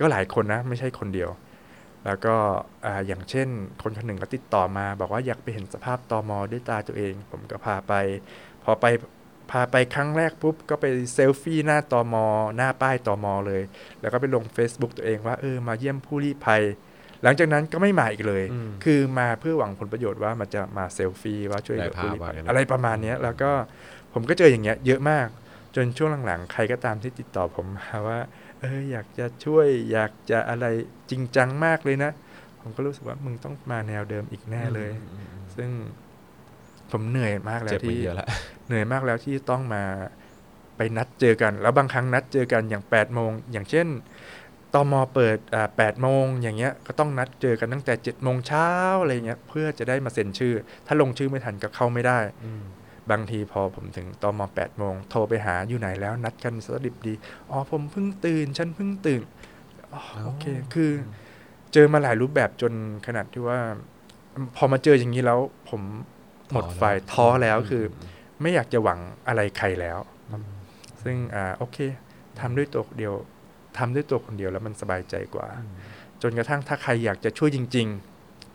[0.00, 1.30] ก็หลายคนนะ ไม่ใช่คนเดียว
[2.06, 2.34] แล้วก็
[2.86, 3.48] อ่าอย่างเช่น
[3.82, 7.92] คนคนหนึ่งก็ติดต่อมา บอกว่าอยากไปเห็นสภาพตอมอด้วยตาตัวเอง ผมก็พาไป
[8.64, 8.86] พอไป
[9.50, 13.62] พาไปครั้งแรกปุ๊บก็ไปเซลฟี่หน้าตอมอหน้าป้ายตอมอเลย
[14.00, 16.62] แล้วก็ไปลง Facebook ตัวเองว่าเออมาเยี่ยมผู้ลี้ภัย
[17.22, 23.50] หลังจากนั้นก็ไม่มาอีกเลยอืมคือมาเพื่อหวังผลประโยชน์ว่ามันจะมาเซลฟี่ว่าช่วยเหลือผู้ลี้ภัยได้ภาพไว้นะอะไรประมาณเนี้ยแล้วก็
[24.14, 25.28] ผมก็เจออย่างเงี้ยเยอะมาก
[25.76, 28.18] จนช่วงหลังๆ ใครก็ตามที่ติดต่อผมมาว่า
[28.60, 30.66] เอออยากจะช่วยอยากจะอะไร
[31.10, 32.12] จริงจังมากเลยนะ
[32.60, 35.70] ผมก็รู้สึกว่ามึงต้องมาแนวเดิมอีกแน่เลยอืมอืมซึ่ง
[36.92, 38.26] ผมเหนื่อยมากแล้เจ็บวมาที่เยอะละ
[38.66, 39.82] เหนื่อยมากแล้วที่ต้องมา
[40.76, 43.86] ไปนัดเจอกัน แล้วบางครั้งนัดเจอกันอย่าง8ปดโมงอย่างเช่น
[44.74, 48.68] ตมเปิดอ่าแปดโมงอย่างเงี้ยก็ต้องนัดเจอกันตั้งแต่7จ็ดโมงเช้า
[49.02, 50.54] อะไรเงี้ยเพื่อจะได้มาเซ็นชื่อ
[50.86, 52.62] ถ้าลงชื่อไม่ทันก็เข้าไม่ได้อืม
[53.10, 57.14] บางทีพอผมถึงตมแปดโมงโทรไปหาอยู่ไหนแล้วนัดกันสดิบดี
[57.50, 59.22] อ๋อผมเพิ่งตื่น ฉันเพิ่งตื่น
[59.94, 60.90] อ๋อโอเคคือ
[61.72, 62.72] เจอมาหลายรูปแบบจน
[63.06, 63.58] ขนาดที่ว่า
[64.56, 65.38] พอมาเจออย่างนี้แล้ว
[65.70, 65.82] ผม
[66.52, 66.82] หมดไฟ
[67.12, 67.84] ท้อแล้วคือ
[68.40, 69.98] ไม่อยากจะหวังอะไรใครแล้ว
[71.02, 71.78] ซึ่งอ่าโอเค
[72.40, 73.14] ทำด้วยตัวเดียว
[73.78, 75.48] ทำด้วยตัวคนเดียวแล้วมันสบายใจกว่า
[76.22, 77.86] จนกระทั่งถ้าใครอยากจะช่วยจริง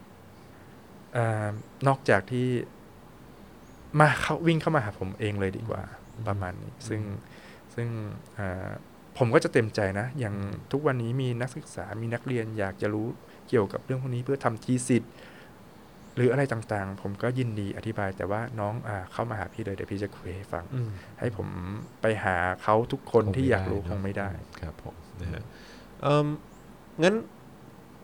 [0.09, 1.47] ๆอา
[1.87, 2.47] นอกจากที่
[3.99, 5.83] มาเขาวิ่งเข้ามาหาผมเองเลยดีกว่า
[6.27, 7.01] ประมาณนี้ ซึ่ง
[7.75, 7.87] ซึ่ง
[9.17, 10.35] ผมก็จะเต็มใจนะ อย่าง
[10.71, 13.07] ทุกวันนี้มีนักศึกษามีนักเรียนอยากจะรู้
[13.49, 15.11] เกี่ยวกับเรื่องพวกนี้เพื่อทำทีสิทธิ์
[16.15, 20.63] หรืออะไรต่างๆ ผมก็ยินดีอธิบาย แต่ว่าน้องอเข้ามาหาพี่เลยเดี๋ยวพี่จะคุยให้ฟัง
[21.19, 21.47] ให้ผม
[22.01, 24.29] ไปหาเขาทุกคนที่อยากรู้คงไม่ได้
[24.61, 25.43] ครับผมนะฮะ
[27.03, 27.15] งั้น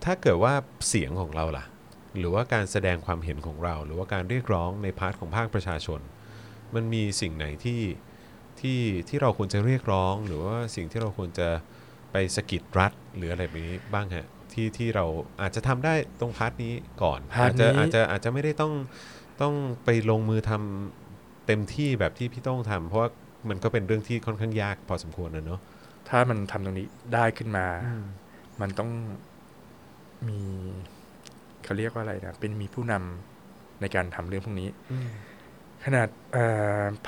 [0.04, 0.54] ถ้าเกิดว่า
[0.88, 1.65] เสียงของเราล่ะ
[2.17, 6.00] หรือว่าการแสดงความเห็นของเรา หรือว่าการเรียกร้องใน part ของภาคประชาชน
[6.76, 7.82] มันมีสิ่งไหนที่
[8.60, 11.50] ที่ที่เราควรจะเรียกร้อง หรือว่าสิ่งที่เราควรจะ
[12.12, 15.05] ไปสะกิดรัฐหรืออะไรแบบนี้บ้างฮะ ที่ที่เรา
[15.41, 18.73] อาจจะทำได้ตรง part นี้ก่อน อาจจะอาจจะอาจจะไม่ได้ต้อง
[19.41, 19.53] ต้อง
[19.85, 23.09] ไปลงมือทำเต็มที่แบบที่พี่ต้องทำเพราะว่า
[23.49, 25.59] มันก็เป็นเรื่องที่ค่อนข้างยากพอสมควรนะเนาะ
[26.09, 27.65] ถ้ามันทำตรงนี้ได้ขึ้นมา
[28.61, 28.89] มันต้อง
[30.27, 30.41] มี
[31.63, 34.69] เขาเรียกว่าอะไรนะเป็นมีผู้นำในการทำเรื่องพวกนี้
[35.85, 36.07] ขนาด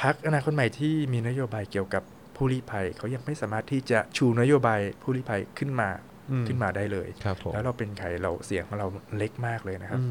[0.01, 2.03] พักอนาคตใหม่ที่มีนโยบายเกี่ยวกับ
[2.35, 5.89] ผู้ลี้ภัยเขายังไม่สามารถที่จะชูนโยบายผู้ลี้ภัยขึ้นมา
[6.47, 7.07] ขึ้นมาได้เลย
[7.53, 10.01] แล้วเราเป็นใครเราเสียงของเราเล็กมากเลยนะครับ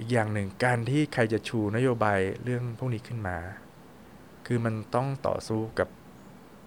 [0.00, 3.36] อีกอย่างหนึ่งการที่ใครจะชูนโยบายเรื่องพวกนี้ขึ้นมา
[4.46, 5.88] คือมันต้องต่อสู้กับ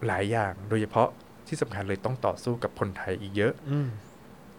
[0.07, 1.09] หลายอย่าง โดยเฉพาะ
[1.47, 3.53] ที่สำคัญเลยต้องต่อสู้กับคนไทยอีกเยอะ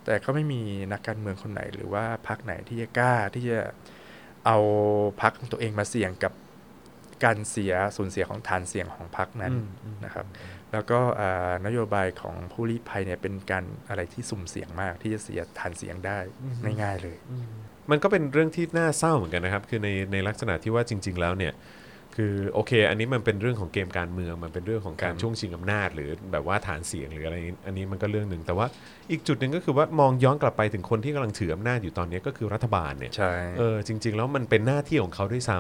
[0.05, 0.61] แต่ก็ไม่มี
[0.93, 3.61] นักการเมืองคนไหน หรือว่าพรรคไหนที่จะกล้าที่จะ
[4.47, 4.59] เอา
[5.23, 6.33] พรรคของตัวเองมาเสี่ยงกับ
[7.25, 9.53] การเสียสูญเสียของฐานเสียงของพรรคนั้น
[10.05, 10.27] นะครับ
[10.73, 11.01] แล้วก็
[11.67, 16.19] นโยบายของผู้ลี้ภัยเนี่ยเป็นการอะไรที่สุ่มเสี่ยงมากที่จะเสียฐานเสียงได้
[16.83, 17.17] ง่ายๆเลย
[17.91, 21.53] มันก็เป็นเรื่องที่น่าเศร้าเหมือนกันนะครับ คือในในลักษณะที่ว่าจริง ๆ แล้วเนี่ย
[22.17, 28.67] คือโอเค อันนี้มันเป็นเรื่องของเกมการเมืองมันเป็นเรื่องของการช่วงชิงอำนาจ หรือแบบว่าฐานเสียงหรืออะไรอันนี้มันก็เรื่องหนึ่งแต่ว่า
[29.11, 35.59] อีกจุดหนึ่งก็คือว่ามองย้อนกลับไปถึงคนที่กำลังถืออำนาจอยู่ตอนนี้ก็คือรัฐบาลเนี่ยใช่เออจริง ๆ แล้วมันเป็นหน้าที่ของเขาด้วยซ้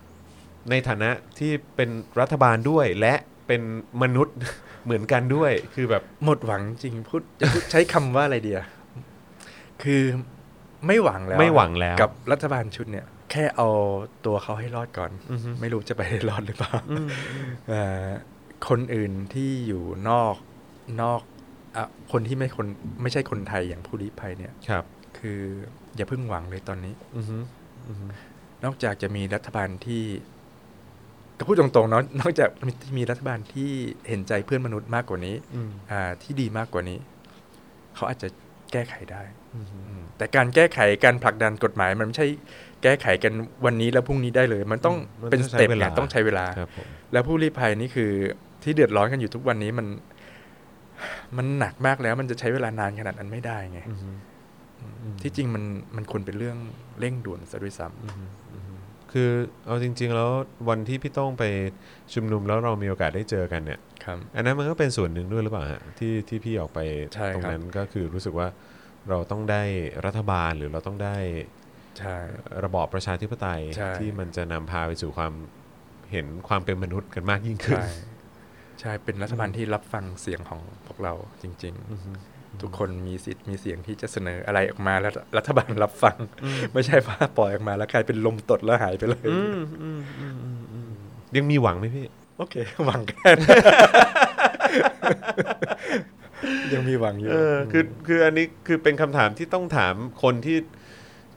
[0.00, 3.14] ำในฐานะที่เป็นรัฐบาลด้วยและ
[3.46, 3.62] เป็น
[4.02, 4.36] มนุษย์
[4.84, 8.60] เหมือนกันด้วย คือแบบหมดหวังจริงพูดจะพูดใช้คำว่าอะไรเดีย
[9.82, 10.02] คือ
[10.86, 13.68] ไม่หวังแล้วไม่หวังแล้ว กับรัฐบาลชุดเนี่ย แค่เอา
[14.26, 15.10] ตัวเขาให้รอดก่อน
[15.60, 16.74] ไม่รู้จะไปรอดหรือเปล่า
[18.68, 20.34] คนอื่นที่อยู่นอก
[21.02, 21.20] นอก
[21.76, 21.78] อ
[22.12, 22.66] คนที่ไม่คน
[23.02, 24.84] ไม่ใช่คนไทยอย่างผู้ลี้ภัยเนี่ยครับ
[25.18, 25.40] คือ
[25.96, 26.94] อย่าเพิ่งหวังเลยตอนนี้
[28.64, 30.02] นอกจากจะมีรัฐบาลที่
[31.38, 32.50] ก็พูดตรงๆเนาะนอกจาก
[32.96, 33.70] มีรัฐบาลที่
[34.08, 35.36] เห็นใจเพื่อนมนุษย์มากกว่านี้
[35.90, 36.98] อ่าที่ดีมากกว่านี้
[37.94, 38.28] เขาอาจจะ
[38.72, 39.22] แก้ไขได้
[40.16, 42.26] แต่การแก้ไขการผลักดันกฎหมาย มันไม่ใช่
[42.82, 43.32] แก้ไขกัน
[43.64, 44.96] วันนี้แล้วพรุ่งนี้ได้เลย มันต้อง
[45.30, 46.46] เป็นสเต็ปเนี่ยต้องใช้เวลา
[47.12, 48.10] แล้วผู้รีภัยนี่คือ
[48.62, 49.86] ที่เดือดร้อนกันอยู่ทุกวันนี้มัน
[51.36, 53.80] มันหนักมากแล้วมันจะใช้เวลานานขนาดนั้นไม่ได้ไง
[55.22, 55.64] ที่จริงมัน
[55.96, 56.56] มันควรเป็นเรื่อง
[57.00, 58.63] เร่งด่วนซะด้วยซ้ำ
[59.14, 59.30] คือ
[59.66, 60.30] เอาจริง ๆ แล้ว
[60.68, 61.44] วันที่พี่ต้องไป
[62.14, 63.80] ชุมนุมแล้วเรามีโอกาสได้เจอกันเนี่ย
[64.36, 66.80] อันนั้นมันก็เป็นส่วนหนึ่งด้วยหรือเปล่าฮะที่ที่พี่ออกไป
[67.34, 68.48] ตรงนั้นก็คือรู้สึกว่า
[69.08, 69.62] เราต้องได้
[70.06, 71.16] รัฐบาลหรือเราต้องได้
[72.64, 73.62] ระบอบประชาธิปไตย
[73.98, 75.32] ที่มันจะนำพาไปสู่ความ
[76.10, 77.80] เห็นความเป็นมนุษย์กันมากยิ่งขึ้น
[78.80, 81.74] ใช่เป็นรัฐบาลที่รับฟังเสียงของพวกเราจริง
[82.06, 86.16] ๆ ทุกคนมีสิทธิ์มีเสียงที่จะเสนออะไรออกมาแล้วรัฐบาลรับฟัง
[86.72, 89.26] ไม่ใช่ว่าปล่อยออกมาแล้วกลายเป็นลมตดแล้วหายไปเลย
[91.36, 92.06] ยังมีหวังไหมพี่
[92.38, 93.36] โอเค หวังกัน
[96.74, 97.30] ยังมีหวังอยู่
[97.72, 100.58] คือคืออันนี้คือเป็นคำถามที่ต้องถามคนที่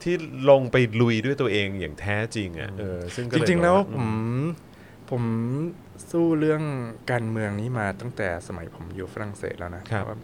[0.04, 0.16] ที่
[0.50, 4.08] ลงไปลุยด้วยตัวเองอย่างแท้จริง อะเออซึ่งจริง ๆ แล้วผม
[5.10, 5.24] ผม
[6.12, 6.64] สู้เรื่อง
[7.12, 10.18] การเมืองนี้มาตั้งแต่สมัยผมอยู่ฝรั่งเศสแล้วนะครับ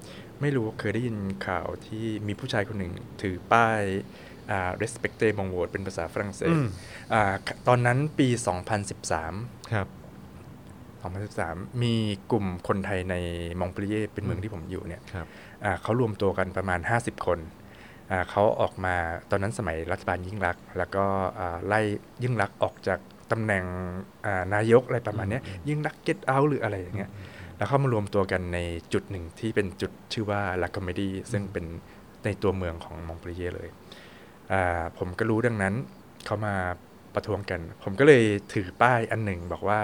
[0.44, 3.82] ไม่รู้เคยได้ยินข่าวที่มีผู้ชายคนหนึ่งถือป้าย
[4.82, 7.16] respecte mon vote เป็นภาษาฝรั่งเศส
[7.68, 8.28] ตอนนั้นปี
[9.06, 9.88] 2013 ครับ
[11.04, 11.96] 2013 มี
[12.32, 13.16] กลุ่มคนไทยใน
[13.60, 15.02] Montpellier เป็นเมืองที่ผมอยู่เนี่ย
[15.82, 17.40] เขารวมตัวกันประมาณ 50 คน
[18.30, 18.96] เขาออกมา
[19.32, 21.06] ตอนนั้นสมัยรัฐบาลยิ่งลักษณ์ แล้วก็
[21.68, 21.82] ไล่
[22.24, 23.00] ยิ่งลักษณ์ออกจาก
[23.32, 23.64] ตำแหน่ง
[24.54, 27.10] นายกอะไรประมาณนี้ยิ่งลักษณ์ get out หรืออะไรอย่างเงี้ย
[27.64, 28.60] แล้วเขามารวมตัวกันใน
[28.94, 31.66] จุดหนึ่งที่เป็นจุดชื่อว่า La Comédie ซึ่งเป็น
[32.26, 33.70] ในตัวเมืองของมองปรีเย่เลย
[34.98, 35.74] ผมก็รู้ดังนั้น
[36.26, 36.56] เขามา
[37.16, 38.24] ประท้วงกัน ผมก็เลย
[38.54, 39.80] ถือป้ายอันหนึ่งบอกว่า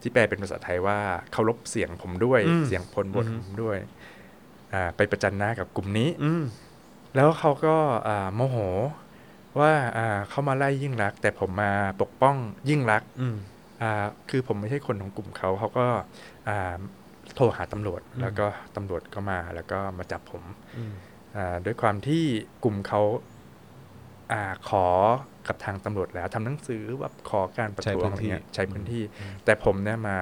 [0.00, 0.98] ที่แปลเป็นภาษาไทยว่า
[1.32, 3.78] เคารพเสียงผมด้วยเสียงพลบทผมด้วย
[4.72, 6.44] อ่าไปประจันหน้ากับกลุ่มนี้อืม
[7.14, 7.76] แล้วเขาก็
[8.08, 8.56] อ่าโมโห
[9.58, 11.72] ว่าอ่าเขามาไล่ยิ่งรักษณ์แต่ผมมา
[12.02, 12.36] ปกป้อง
[12.68, 13.36] ยิ่งรักษณ์อืม
[13.82, 15.86] อ่าคือผมไม่ใช่คนของกลุ่มเขาเขาก็
[16.50, 16.76] อ่า
[17.34, 20.44] โทรหาตำรวจอืมแล้วก็ตำรวจก็มาแล้วก็มาจับผม
[20.76, 20.94] อืม
[21.36, 22.22] อ่าด้วยความที่
[22.64, 23.00] กลุ่มเขา
[24.32, 24.86] อ่าขอ
[25.48, 29.02] กับทางตำรวจแล้วทำหนังสือว่าขอการประท้วงอะไรเงี้ยใช้พื้นที่
[29.44, 30.16] แต่ผมเนี่ยมา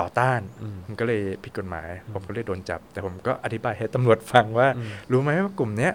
[0.00, 5.94] ต่อต้านอืมมันก็เลยผิดกฎหมาย ผมก็เลยโดนจับ แต่ผมก็อธิบายให้ตำรวจฟังว่าอืมรู้ไหมว่ากลุ่มเนี้ย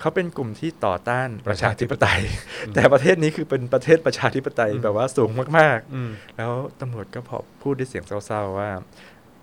[0.00, 2.20] เขาเป็นกลุ่มที่ต่อต้านประชาธิปไตย
[2.66, 8.70] อืมแต่ประเทศนี้คือเป็นประเทศประชาธิปไตยอืมแบบว่าสูงมากอืมๆแล้วตำรวจก็พอพูดด้วยเสียงเศร้าๆว่า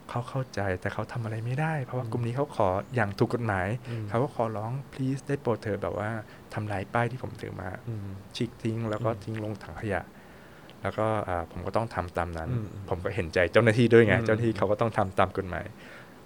[0.10, 6.10] เขาเข้าใจแต่เขาทำอะไรไม่ได้ เพราะว่ากลุ่มนี้เขาขออย่างถูกกฎหมายอืมเขาก็ขอร้อง please ได้โปรดเธอะแบบว่า
[6.54, 10.02] ทำลายป้ายที่ผมถือมาอืมฉีกทิ้ง แล้วก็อืมทิ้งลงถังขยะ
[10.82, 15.66] แล้วก็อ่าผมก็ต้องทำตามนั้นอืมผมก็เห็นใจเจ้าหน้าที่ด้วยไงอืมเจ้าหน้าที่เขาก็ต้องทำตามกฎหมาย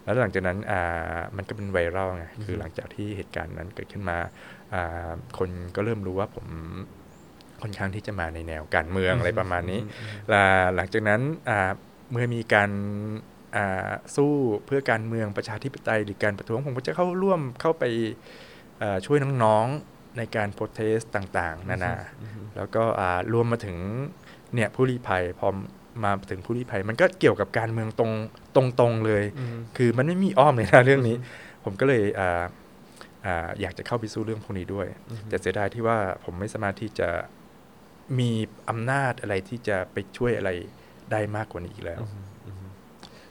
[0.04, 4.18] แล้วหลังจากนั้นอ่ามันก็เป็นไวรัลไงอืมคือหลังจากที่เหตุการณ์นั้นเกิดขึ้นมา
[4.74, 6.46] อ่าคนก็เริ่มรู้ว่าผม
[7.62, 9.80] ค่อนข้างที่จะมาในแนวการเมืองอะไรประมาณนี้
[10.32, 11.72] ลาหลังจากนั้นอ่า
[12.12, 13.33] เมื่อมีการอ่า
[14.16, 14.32] สู้
[14.66, 17.84] เพื่อการเมืองประชาธิปไตยหรือการประท้วงผมก็จะเข้าร่วมเข้าไป
[18.82, 23.78] อ่าช่วยน้องๆในการโปรเทสต่างๆ นานาอืมแล้วก็อ่ารวมมาถึง
[24.54, 25.48] เนี่ยผู้ลี้ภัยพอ
[26.04, 28.12] มาถึงผู้ลี้ภัย มันก็เกี่ยวกับการเมืองตรง
[28.80, 31.16] ตรงๆเลยอืมคือมันไม่มีอ้อมเลยนะเรื่องนี้
[31.64, 32.44] ผมก็เลยอ่า
[33.26, 37.10] อ่าอยากจะเข้าไปสู้เรื่องพวกนี้ด้วยอืมแต่เสียดายที่ว่าผมไม่สามารถที่จะ
[38.20, 38.32] มี
[38.70, 40.50] อำนาจอะไรที่จะไปช่วยอะไร
[41.12, 42.26] ได้มากกว่านี้อีกแล้วอืม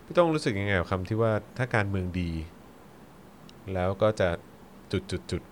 [0.04, 2.30] พี่ต้องรู้สึกยังไงกับคำที่ว่าถ้าการเมืองดี
[3.74, 4.28] แล้วก็จะ
[4.92, 5.42] จุดจุดจุด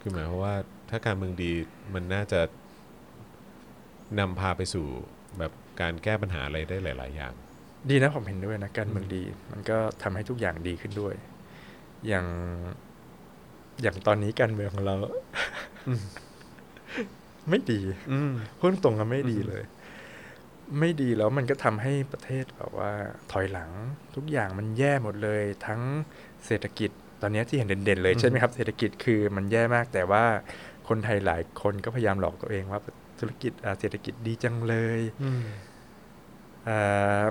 [0.00, 0.54] คือหมายความว่า
[0.90, 1.50] ถ้าการเมืองดี
[1.94, 2.40] มันน่าจะ
[4.18, 4.86] นำพาไปสู่
[5.38, 7.32] แบบการแก้ปัญหาอะไรได้หลาย ๆ อย่าง
[7.90, 11.14] ดีนะผมเห็นด้วยนะการเมืองดี มันก็ทำให้ทุกอย่างดีขึ้นด้วย
[12.08, 12.26] อย่าง
[13.82, 14.94] อย่างตอนนี้การเมืองของเรา
[15.88, 16.04] อืม
[17.48, 17.80] ไม่ดี
[18.12, 19.62] อืมพูดตรงๆกันไม่ดีเลย
[20.78, 22.90] ไม่ดีแล้วมันก็ทำให้ประเทศแบบว่า
[23.32, 23.70] ถอยหลัง
[24.14, 25.82] ทุกอย่างมันแย่หมดเลย ทั้ง
[26.46, 30.24] เศรษฐกิจตอนนี้ที่เห็นเด่นๆเลยอืมใช่ไหมครับ เศรษฐกิจคือมันแย่มากแต่ว่า
[30.88, 32.80] คนไทยหลายคนก็พยายามหลอกตัวเองว่า
[33.20, 35.42] ธุรกิจอ่าเศรษฐกิจดีจังเลยอืม
[36.68, 37.24] อ่า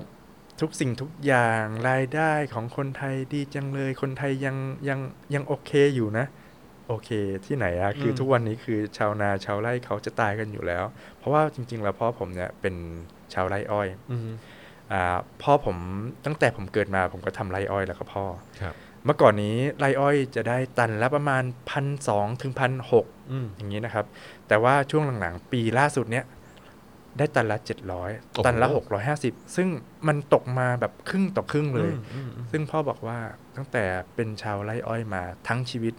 [0.61, 4.55] ทุกสิ่งทุกอย่างรายได้ของคนไทยดีจังเลย คนไทยยัง
[4.89, 4.99] ยัง
[5.33, 6.25] ยังโอเคอยู่นะ
[6.87, 7.09] โอเค
[7.45, 10.83] ที่ไหนอะคืออมทุกวันนี้คือชาวนาชาวไร่เขาจะตายกันอยู่แล้ว
[11.17, 12.75] เพราะว่าจริง ๆ แล้วพ่อผมเนี่ยเป็น
[13.33, 14.29] ชาวไร่อ้อยอืม
[14.91, 15.77] อ่าพ่อผม
[16.25, 18.25] ตั้งแต่ผมเกิดมาผมก็ทำไร่อ้อยแล้วก็พ่อ
[18.61, 24.05] ครับเมื่อก่อนนี้ไร่อ้อยจะได้ตันละประมาณพันสองถึงพันหกอืมอย่างนี้นะครับ
[24.47, 26.25] แต่ว่าช่วงหลังๆ ปีล่าสุดเนี้ย
[27.17, 28.67] ได้ตันละโอ้โห700ตันละ
[29.11, 29.67] 650ซึ่ง
[30.07, 33.19] มันตกมาแบบครึ่งต่อครึ่งเลยอืมอืมอืมซึ่งพ่อบอกว่า
[33.55, 33.83] ตั้งแต่
[34.15, 35.93] เป็นชาวไร่อ้อยมาทั้งชีวิต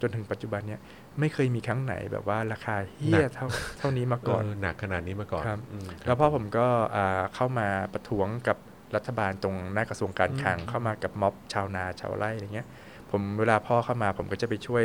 [0.00, 0.80] จนถึงปัจจุบันเนี้ย
[1.18, 3.46] ไม่เคยมีครั้งไหนแบบว่าราคาเฮี้ยเท่า
[3.78, 8.56] เท่านี้มาก่อนเออหนักขนาดนี้มาก่อนครับอืมแล้วพ่อผมก็อ่าเข้ามาประท้วงกับ
[8.96, 12.68] รัฐบาลตรงหน้ากระทรวงการคลังอืมเข้ามากับม็อบชาวนาชาวไร่อะไรเงี้ย
[13.10, 14.84] ผมเวลาพ่อเข้ามาผมก็จะไปช่วย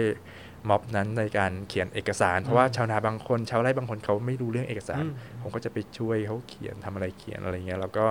[0.69, 5.11] ม็อบนั้นในการเขียนเอกสาร เพราะว่าชาวนาบางคนชาวไร่บางคนเขาไม่รู้เรื่องเอกสารอืม
[5.41, 8.05] ผมก็จะไปช่วยเขาเขียนทำอะไรเขียนอะไรเงี้ยแล้วก็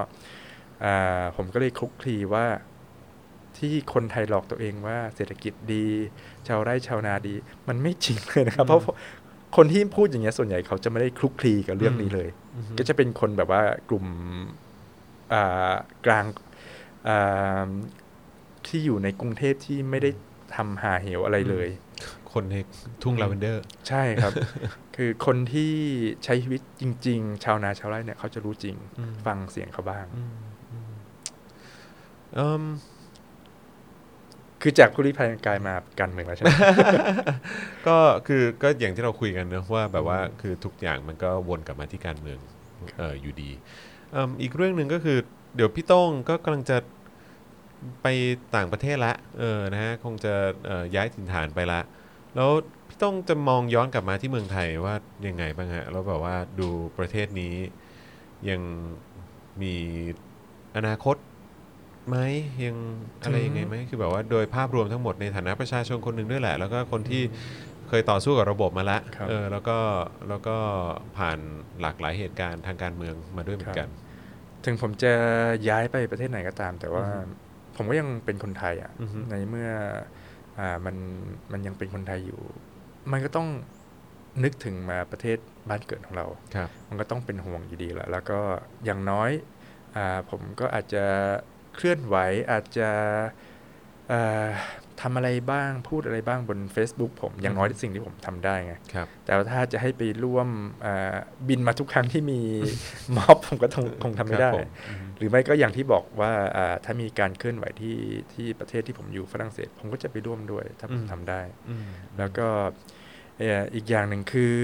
[0.85, 2.45] อ่าผมก็เลยคลุกคลีว่า
[3.59, 5.85] ที่คนไทยหลอกตัวเองว่าเศรษฐกิจดี
[6.49, 7.35] ชาวไร่ชาวนาดี
[7.69, 8.83] มันไม่จริงเลยนะครับ เพราะ
[9.57, 14.07] คนที่พูดอย่างเงี้ยส่วนใหญ่เขาจะไม่ได้คลุกคลีกับเรื่องนี้เลยอืมก็จะเป็นคนแบบว่ากลุ่ม
[15.33, 15.75] อ่า
[16.07, 16.25] กลาง
[17.09, 17.71] อ่า
[18.67, 20.11] ที่อยู่ในกรุงเทพที่ไม่ได้
[20.57, 21.69] ทำห่าเหวอะไรเลย
[22.33, 22.57] คนใน
[23.03, 24.33] ทุ่งลาเวนเดอร์ ใช่ครับ
[24.97, 25.73] คือคนที่
[26.25, 30.35] ใช้ชีวิตจริง ๆ ชาวนาชาวไร่เนี่ยเขาจะรู้จริงอืมฟังเสียงเขาบ้างอืม
[30.73, 30.93] อืม
[32.35, 32.65] เอิ่ม
[34.67, 36.51] คือจากผู้ลี้ภัยกลายมาการเมืองแล้วใช่ไหม
[37.87, 42.39] ก็คือก็อย่างที่เราคุยกันเนอะว่าแบบว่าคือทุกอย่างมันก็วนกลับมาที่การเมือง
[42.99, 43.51] เอออยู่ดี
[44.43, 45.19] อีกเรื่องหนึ่งก็คือ
[45.57, 46.77] เดี๋ยวพี่ต้งก็กำลังจะ
[48.03, 48.07] ไป
[48.57, 50.35] ต่างประเทศละเออนะฮะคงจะ
[50.95, 51.81] ย้ายถิ่นฐานไปละ
[52.37, 52.51] แล้ว
[52.89, 54.95] พี่ต้งจะมองย้อนกลับมาที่เมืองไทยว่า
[55.27, 57.55] ยังไงบ้างฮะแล้วแบบว่าดูประเทศนี้
[58.49, 58.61] ยัง
[59.63, 59.75] มี
[60.77, 61.17] อนาคต
[62.09, 62.17] ไหม
[62.65, 62.77] ยัง
[63.23, 67.23] อะไรยังไงไหมคือแบบว่าโดยภาพรวมทั้งหมดในฐานะประชาชนคนหนึ่งด้วยแหละ แล้วก็คนที่
[67.89, 69.79] เคยต่อสู้กับระบบมาละครับเออแล้วก็
[70.29, 70.57] แล้วก็
[71.17, 71.39] ผ่าน
[71.81, 73.89] หลากหลายเหตุการณ์ทางการเมืองมาด้วยเหมือนกัน
[74.65, 75.13] ถึงผมจะ
[75.69, 77.21] ย้ายไปประเทศไหนก็ตาม แต่ว่าอือฮึ
[77.77, 79.71] ผมก็ยังเป็นคนไทยอะอือฮึในเมื่อ
[80.59, 80.97] อ่ามัน
[81.53, 82.41] มันยังเป็นคนไทยอยู่
[83.13, 83.49] มันก็ต้อง
[84.45, 85.39] นึกถึงมาประเทศ
[85.69, 88.39] บ้านเกิดของเราครับมันก็ต้องเป็นห่วงอยู่ดีแหละแล้วก็
[88.85, 89.31] อย่างน้อย
[89.97, 91.05] อาผมก็อาจจะ
[91.75, 92.17] เคลื่อนไหว
[92.51, 92.91] อาจจะ
[94.13, 94.49] อ่า
[95.03, 100.49] ทำอะไรบ้างพูดอะไรบ้างบน Facebook ผมอย่างน้อยอืมสิ่งที่ผมทำได้ไงครับแต่ว่าถ้าจะให้ไปร่วม
[100.85, 101.17] อ่า
[101.49, 102.41] บินมาทุกครั้งที่มี
[103.17, 107.99] ม็อบผมก็คงคงทำไม่ได้ครับผมอืมหรือไม่ก็อย่างที่บอกว่าอ่าถ้ามีการเคลื่อนไหวที่
[108.33, 112.47] ที่ประเทศที่ผมอยู่ฝรั่งเศส ผมก็จะไปร่วมด้วยถ้าผมอืมทำได้อืมแล้วก็
[113.39, 114.57] เอ่ออีกอย่างหนึ่งคือ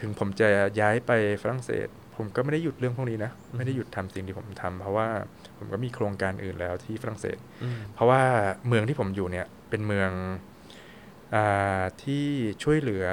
[0.00, 0.48] ถึงผมจะ
[0.80, 1.12] ย้ายไป
[1.42, 5.08] ฝรั่งเศส ผมก็ไม่ได้หยุดเรื่องพวกนี้นะ ไม่ได้หยุดทำสิ่งที่ผมทำเพราะว่า
[5.58, 8.22] ผมก็มีโครงการอื่นแล้วที่ฝรั่งเศสอืมเพราะว่า
[8.68, 10.10] เมืองที่ผมอยู่เนี่ยเป็นเมือง
[11.34, 12.24] อาที่
[12.62, 13.06] ช่วยเหลือ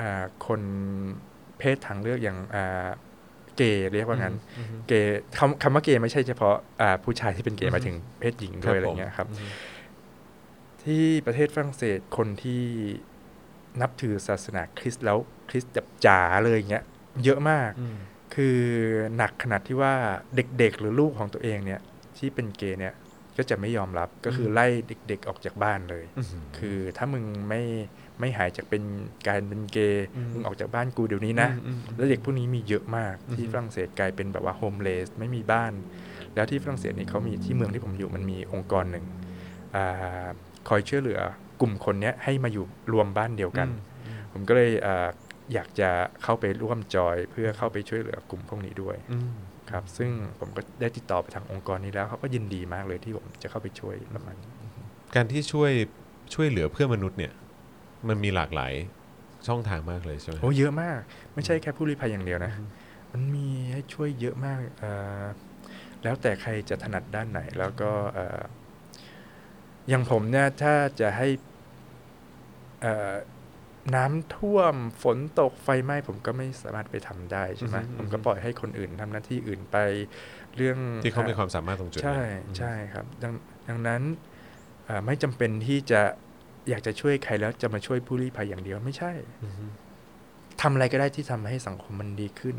[0.00, 0.60] อาคน
[1.58, 2.88] เพศทางเลือกอย่างอ่า
[3.56, 9.48] เกย์เรียกว่างั้นอืมเกย์คำคำว่าเกย์ไม่ใช่เฉพาะอ่าผู้ชายที่เป็นเกย์หมายถึงเพศหญิงด้วยอะไรเงี้ยครับอืม
[10.84, 12.62] ที่ประเทศฝรั่งเศสคนที่
[13.80, 16.84] นับถือศาสนาคริสต์แล้วคริสต์แบบจ๋าเลยเงี้ย
[17.24, 17.96] เยอะมากอืม
[18.34, 18.58] คือ
[19.16, 19.94] หนักขนาดที่ว่า
[20.36, 21.80] เด็กๆ หรือลูกของตัวเองเนี่ย
[22.18, 22.94] ที่เป็นเกย์เนี่ย
[23.36, 26.26] ก็จะไม่ยอมรับก็คือไล่เด็ก ๆออกจากบ้านเลยอืม
[26.58, 27.62] คือถ้ามึงไม่
[28.20, 28.82] ไม่หายจากเป็น
[29.26, 35.72] การเป็นเกย์อืมมึงออกจากบ้านกูเดี๋ยวนี้นะอืมอืมแล้วเด็กพวกนี้มีเยอะมากอืมที่ฝรั่งเศสกลายเป็นแบบว่าโฮมเลสไม่มีบ้าน
[36.34, 39.04] แล้วที่ฝรั่งเศสนี่เขามีที่เมืองที่ผมอยู่มันมีองค์กรหนึ่ง
[39.74, 40.26] อา
[40.68, 41.20] คอยช่วยเหลือ
[41.60, 43.68] กลุ่มคนเนี้ยให้มาอยู่รวมบ้านเดียวกัน
[44.32, 44.72] ผมก็เลย
[45.48, 45.90] อาอยากจะ
[46.22, 49.32] เข้าไปร่วมจอยเพื่อเข้าไปช่วยเหลือกลุ่มพวกนี้ด้วยอืม
[49.70, 54.50] ครับ ซึ่งผมก็ได้ติดต่อไปทางองค์กรนี้แล้วเขาก็ยินดีมากเลยที่ผมจะเข้าไปช่วยประมาณนี้
[55.14, 55.72] การที่ช่วย
[56.34, 57.32] ช่วยเหลือเพื่อนมนุษย์เนี่ย
[58.08, 58.72] มันมีหลากหลาย
[59.46, 61.00] ช่องทางมากเลยใช่ไหมโอ้เยอะมาก
[61.34, 62.52] ไม่ใช่แค่ผู้ลี้ภัยอย่างเดียวนะ
[63.12, 64.90] มันมีให้ช่วยเยอะมากเอ่
[65.20, 65.22] อ
[66.02, 68.42] แล้วแต่ใครจะถนัดด้านไหน แล้วก็เอ่อ
[69.88, 71.28] อย่างผมเนี่ยถ้าจะให้
[72.82, 73.14] เอ่อ
[73.94, 79.76] น้ำท่วมฝนตกไฟไหม้ผมก็ไม่สามารถไปทำได้ใช่ไหมอือฮึผมก็ปล่อยให้คนอื่นทำหน้าที่อื่นไป
[80.56, 83.32] เรื่องที่เขามีความสามารถตรงจุดใช่นั้นใช่ครับดัง
[83.68, 84.02] ดังนั้น
[84.84, 86.00] เอ่อไม่จำเป็นที่จะ
[86.68, 89.12] อยากจะช่วยใครแล้วจะมาช่วยผู้ลี้ภัยอย่างเดียวไม่ใช่
[89.42, 89.70] อืม
[90.60, 92.56] ทำอะไรก็ได้ที่ทำให้สังคมมันดีขึ้น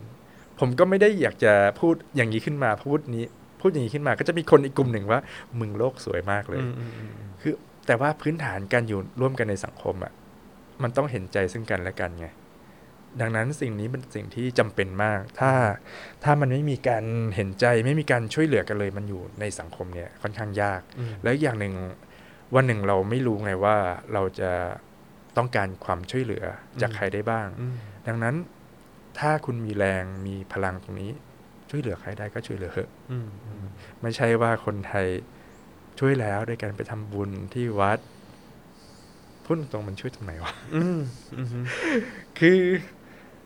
[0.60, 3.26] ผมก็ไม่ได้อยากจะพูดอย่างนี้ขึ้นมาพูดนี้
[3.62, 5.20] พูดอย่างนี้ขึ้นมา ก็จะมีคนอีกกลุ่มหนึ่งว่า
[5.60, 7.54] มึงโลกสวยมากเลยอืมอืมอืมอืมคือ
[7.88, 10.14] แต่ว่าพื้นฐานการอยู่ร่วมกันในสังคมอะ่ะ
[10.84, 12.28] มันต้องเห็นใจซึ่งกันและกันไง
[13.22, 15.52] ดังนั้นสิ่งนี้เป็นสิ่งที่จำเป็นมาก ถ้า
[16.24, 17.04] ถ้ามันไม่มีการ
[17.36, 21.74] เห็นใจไม่มีการช่วยเหลือกันเลย มันอยู่ในสังคมเนี่ยค่อนข้างยากอืมแล้วอีกอย่างหนึ่ง
[22.56, 23.76] วันหนึ่งเราไม่รู้ไงว่า
[24.14, 24.52] เราจะ
[25.38, 26.44] ต้องการความช่วยเหลือ
[26.82, 27.76] จากใครได้บ้างอืม
[28.08, 28.36] ดังนั้น
[29.20, 31.12] ถ้าคุณมีแรงมีพลังตรงนี้
[31.70, 33.66] ช่วยเหลือใครได้ก็ช่วยเหลือเถอะอืมอืม
[34.02, 35.08] ไม่ใช่ว่าคนไทย
[36.00, 38.00] ช่วยแล้วด้วยการไปทำบุญที่วัด
[39.46, 41.00] พูดตรงๆมันช่วยตรงไหนวะอืม
[41.38, 41.48] อืม
[42.40, 42.60] คือ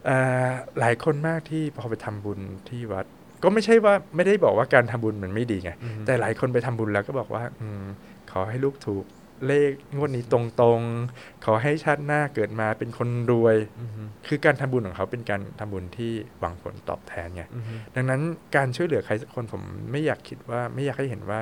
[0.07, 2.39] อ่าหลายคนมากที่พอไปทำบุญ
[2.69, 3.05] ที่วัด
[3.43, 7.85] ก็ไม่ใช่ว่าไม่ได้บอกว่าการทำบุญมันไม่ดีไงอืมแต่หลายคนไปทำบุญแล้วก็บอกว่า อืม
[8.31, 9.05] ขอให้ลูกถูก
[9.47, 13.91] เลขงวดนี้ตรงๆ ขอให้ชาติหน้าเกิดมาเป็นคนรวยอืม
[14.27, 17.63] คือการทำบุญของเขาเป็นการทำบุญที่หวังผลตอบแทนไงอืม
[17.95, 18.21] ดังนั้น
[18.55, 21.41] การช่วยเหลือใครสักคนผมไม่อยากคิดว่าไม่อยากให้เห็นว่า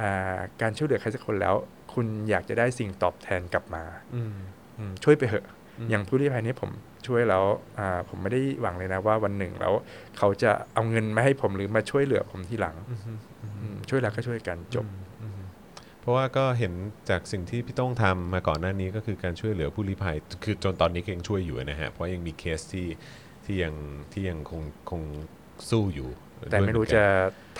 [0.00, 1.54] อ่าการช่วยเหลือใครสักคนแล้ว
[1.94, 3.84] คุณอยากจะได้สิ่งตอบแทนกลับมา
[4.14, 4.34] อืม
[4.78, 5.46] อืมช่วยไปเถอะ
[5.78, 6.70] อืมอย่างผู้ลี้ภัยนี้ผม
[7.06, 7.44] ช่วยแล้ว
[7.78, 9.72] อ่าผมไม่ได้หวังเลยนะว่าวันหนึ่งแล้ว
[10.18, 13.18] เขาจะเอาเงินมาให้ผมหรือมาช่วยเหลือผมทีหลังอืมอืม
[13.62, 14.86] อืมช่วยแล้วก็ช่วยกันจบ
[15.22, 15.40] อืม
[16.00, 16.72] เพราะว่าก็เห็น
[17.10, 22.86] จากสิ่งที่พี่ต้องทำมาก่อนหน้านี้ก็คือการช่วยเหลือผู้ลี้ภัย คือจนตอนนี้ก็ยังช่วยอยู่นะฮะเพราะยังมีเคสที่
[23.44, 23.74] ที่ยัง
[24.12, 25.02] ที่ยังคงคง
[25.70, 26.08] สู้อยู่
[26.50, 27.06] แต่ไม่รู้ด้วยเหอนกันจะ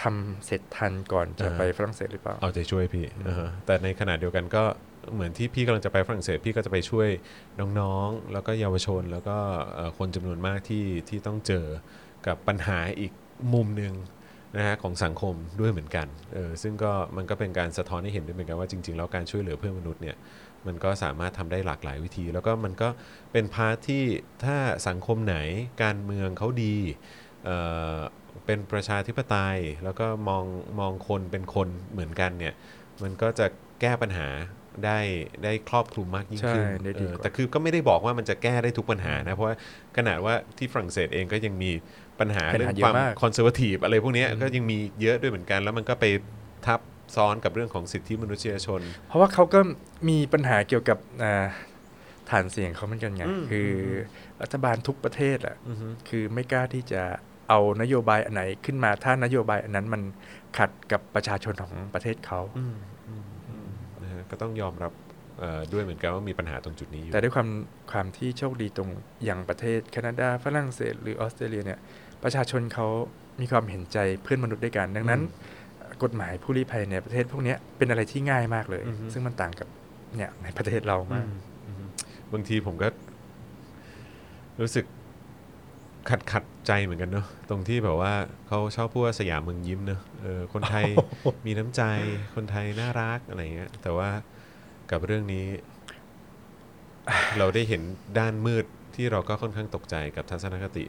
[0.03, 4.65] ทำเสร็จทันก่อนจะอ่าไปฝรั่งเศสหรือเปล่า เอาใจช่วยพี่อ่าฮะแต่ในขณะเดียวกันก็
[5.15, 7.09] เหมือนที่พี่กำลังจะไปฝรั่งเศสพี่ก็จะไปช่วย
[7.81, 9.37] น้องๆ แล้วก็เยาวชนแล้วก็
[9.75, 11.67] เอ่อคนจำนวนมากที่ที่ต้องเจอ
[12.27, 13.13] กับปัญหาอีก
[13.55, 13.95] มุมหนึ่ง
[14.57, 20.17] นะฮะของสังคมด้วยเหมือนกันเออซึ่งก็มันก็เป็นการสะท้อนให้เห็นด้วยเหมือนกันว่าจริง ๆ แล้วการช่วยเหลือเพื่อนมนุษย์เนี่ย
[20.67, 22.89] มันก็สามารถทำได้หลากหลายวิธี แล้วก็มันก็
[23.33, 24.05] เป็น part ที่
[24.45, 24.57] ถ้า
[24.89, 25.37] สังคมไหน
[25.83, 26.77] การเมืองเขาดี
[28.39, 30.45] เอ่อเป็นประชาธิปไตย แล้วก็มอง
[30.81, 32.55] มองคนเป็นคนเหมือนกันเนี่ย
[33.03, 33.47] มันก็จะ
[33.81, 34.29] แก้ปัญหา
[34.85, 34.99] ได้
[35.45, 39.57] ได้ครอบคลุมมากยิ่งขึ้นใช่ได้ดีกว่าเออแต่คือก็ไม่ได้บอกว่ามันจะแก้ได้ทุกปัญหานะ เพราะว่า
[39.97, 41.71] ขนาดว่าที่ฝรั่งเศสเองก็ยังมี
[42.21, 46.05] ปัญหาเยอะมาก ปัญเรื่องความ conservative อะไรพวกเนี้ยก็ยังมีเยอะด้วยเหมือนกัน แล้วมันก็ไป
[46.67, 46.81] ทับ
[47.17, 49.61] ซ้อนกับเรื่องของสิทธิมนุษยชน เพราะว่าเขาก็
[50.09, 51.47] มีปัญหาเกี่ยวกับอ่า
[52.31, 53.71] ฐานเสียงเขาเหมือนกันไงอืมคือ
[54.43, 57.03] รัฐบาลทุกประเทศอะอือฮึคือไม่กล้าที่จะ
[57.49, 60.03] เอานโยบายอันไหนขึ้นมา ถ้านโยบายอันนั้นมัน
[60.59, 62.77] ขัดกับประชาชนของประเทศเขาอืม
[63.09, 63.69] อืมอืม
[64.03, 64.93] นะฮะก็ต้องยอมรับ
[65.39, 67.49] เอ่อด้วยเหมือนกันว่ามีปัญหาตรงจุดนี้อยู่แต่ด้วยความ
[67.93, 68.89] ความที่โชคดีตรง
[69.25, 71.79] อย่างประเทศแคนาดาฝรั่งเศส หรือออสเตรเลียเนี่ย
[72.23, 72.87] ประชาชนเขา
[73.41, 75.21] มีความเห็นใจเพื่อนมนุษย์ด้วยกัน ดังนั้น
[76.03, 79.69] กฎหมายผู้ลี้ภัยในประเทศพวกเนี้ยเป็นอะไรที่ง่ายมากเลยอือฮึซึ่งมันต่างกับ
[80.17, 81.27] เนี่ยในประเทศเรามาก
[81.67, 81.85] อืม
[82.33, 82.89] บางทีผมก็
[84.61, 84.85] รู้สึก
[86.11, 88.13] ขัดขัดใจเหมือนกันเนาะตรงที่แบบว่า
[88.49, 90.85] เขาชอบพูดว่าสยามเมืองยิ้มเนอะเออคนไทย
[91.47, 91.83] มีน้ำใจ
[92.35, 94.11] คนไทยน่ารักอะไรเงี้ย แต่ว่า
[94.91, 95.47] กับเรื่องนี้
[97.39, 97.83] เราได้เห็น
[98.19, 100.85] ด้านมืดที่เราก็ค่อนข้างตกใจกับทัศนคติ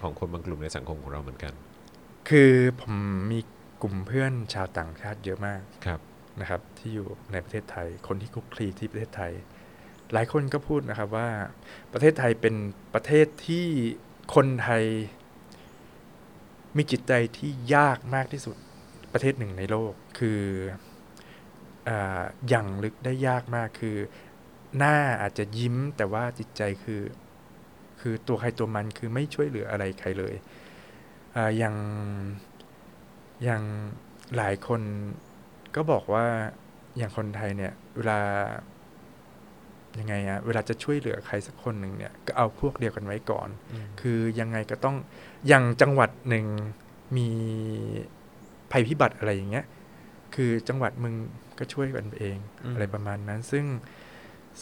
[0.00, 1.52] ของคนบางกลุ่มในสังคมของเราเหมือนกัน
[2.28, 2.94] คือผม
[3.32, 3.40] มี
[3.82, 6.00] กลุ่มเพื่อนชาวต่างชาติเยอะมากครับ
[6.40, 9.32] นะครับ ที่อยู่ในประเทศไทย คนที่คลุกคลีที่ประเทศไทย
[10.12, 11.28] หลายคนก็พูดนะครับว่า
[11.92, 12.54] ประเทศไทยเป็น
[12.94, 13.66] ประเทศที่
[14.34, 14.84] คนไทย
[16.76, 18.56] มีจิตใจที่ยากมากที่สุด
[19.12, 20.40] ประเทศหนึ่งในโลก คือ
[22.48, 23.96] อย่างลึกได้ยากมากคือ
[24.78, 27.02] หน้าอาจจะยิ้มแต่ว่าจิตใจคือ
[28.00, 30.34] คือตัวใครตัวมันคือไม่ช่วยเหลืออะไรใครเลย
[31.36, 31.76] ออย่าง
[33.44, 33.62] อย่าง
[34.36, 34.82] หลายคน
[35.74, 36.26] ก็บอกว่า
[36.96, 38.20] อย่างคนไทยเนี่ยเวลา
[39.98, 43.48] ยังไงอะเวลาจะช่วยเหลือใครสักคนหนึ่งเนี่ยก็เอาพวกเดียวกันไว้ก่อน
[44.00, 44.96] คือยังไงก็ต้อง
[45.48, 46.46] อย่างจังหวัดหนึ่ง
[47.16, 47.28] มี
[48.72, 49.66] ภัยพิบัติอะไรอย่างเงี้ย
[50.34, 51.14] คือจังหวัดมึง
[51.58, 53.64] ก็ช่วยกันเองอืมอะไรประมาณนั้น ซึ่ง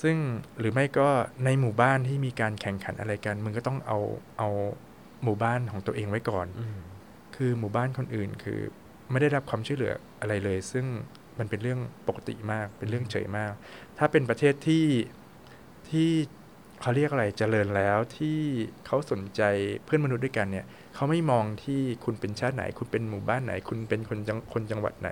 [0.02, 0.16] ซึ่ง
[0.58, 1.08] หรือไม่ก็
[1.44, 3.98] ในหมู่บ้านที่มีการแข่งขันอะไรกัน มึงก็ต้องเอา
[4.38, 4.48] เอา
[5.24, 6.78] หมู่บ้านของตัวเองไว้ก่อนอืม
[7.36, 8.60] คือหมู่บ้านคนอื่นคือ
[9.10, 10.86] ไม่ได้รับความช่วยเหลืออะไรเลย ซึ่ง
[11.38, 13.52] มันเป็นเรื่องปกติมาก เป็นเรื่องเฉยมาก
[13.98, 14.84] ถ้าเป็นประเทศที่
[15.90, 16.10] ที่
[16.80, 18.38] เขาเรียกอะไรเจริญแล้วที่
[18.86, 19.42] เขาสนใจ
[19.84, 25.10] เพื่อนมนุษย์ด้วยกันเนี่ยเขาไม่มองที่คุณเป็นชาติไหน คุณเป็นหมู่บ้านไหน คุณเป็นคนจังคนจังหวัดไหน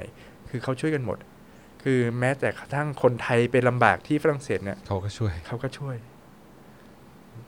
[0.51, 1.19] คือเขาช่วยกันหมด
[1.83, 5.97] คือแม้แต่กระทั่งคนไทยไปลำบากที่ฝรั่งเศสเนี่ยเขาก็ช่วย เขาก็ช่วย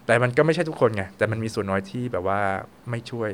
[0.06, 2.40] แต่มันก็ไม่ใช่ทุกคนไงแต่มันมีส่วนน้อยที่แบบว่า
[2.90, 3.30] ไม่ช่วย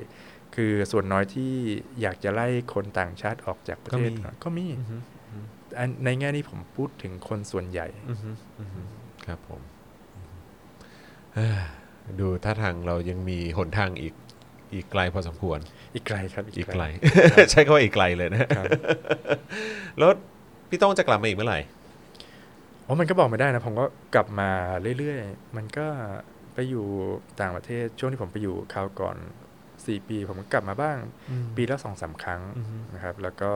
[0.54, 1.52] คือส่วนน้อยที่
[2.00, 4.96] อยากจะไล่คนต่างชาติออกจากประเทศก็มีก็มีอือฮึ
[5.78, 8.30] อันในแง่นี้ผมพูดถึงคนส่วนใหญ่อือฮึ
[8.60, 8.80] อือฮึ
[9.26, 9.79] ครับผมเอ้อ
[12.20, 14.14] ดูท่าทางเรายังมีหนทางอีก
[14.72, 15.58] อีกไกลพอสมควร
[15.94, 16.84] อีกไกลครับ อีกไกล
[17.50, 18.64] ใช้คำว่าอีกไกลเลยนะครับ
[19.98, 20.10] แล้ว
[20.68, 21.60] พี่ต้องจะกลับมาอีกเมื่อไหร่
[22.84, 24.50] โอ้มันก็บอกไม่ได้นะ ผมก็กลับมา
[24.98, 25.86] เรื่อยๆ มันก็
[26.54, 26.86] ไปอยู่
[27.40, 29.16] ต่างประเทศช่วงที่ผมไปอยู่คราวก่อน
[29.86, 30.96] สี่ปี ผมก็กลับมาบ้าง
[31.56, 33.50] ปีละสองสามครั้งอือฮึนะครับ แล้วก็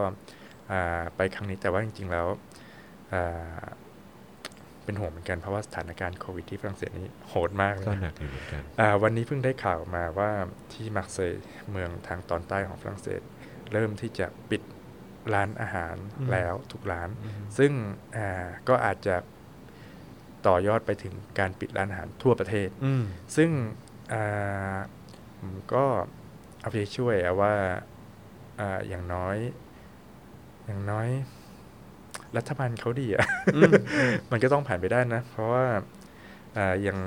[0.71, 2.27] อ่าไปครั้งนี้แต่ว่าจริง ๆ แล้ว
[3.13, 3.63] อ่า
[4.85, 10.31] เป็นห่วงเหมือนกันเพราะว่าสถานการณ์โควิดที่ฝรั่งเศสนี้โหดมากเลยก็นะหนักอยู่เหมือนกันอ่าวันนี้เพิ่งได้ข่าวมาว่า
[10.73, 13.21] ที่มาร์เซย์เมืองทางตอนใต้ของฝรั่งเศส
[13.73, 14.63] เริ่มที่จะปิด
[15.35, 17.73] ร้านอาหารอืมแล้วทุกร้านอือฮึซึ่ง
[18.17, 19.17] อ่าก็อาจจะ
[20.47, 23.05] ต่อยอดไปถึงการปิดร้านอาหารทั่วประเทศอืม
[23.37, 23.51] ซึ่ง
[24.13, 24.77] อ่า
[25.41, 25.85] ผมก็
[26.61, 27.55] เอาไปช่วยอะว่า
[28.61, 29.37] อ่าอย่างน้อย
[30.67, 31.09] อย่างน้อย
[32.37, 33.27] รัฐบาลเขาดีอะ
[33.57, 33.73] อืม
[34.31, 35.65] มันก็ต้องผ่านไปได้นะ เพราะว่า
[36.57, 36.99] อ่าอย่าง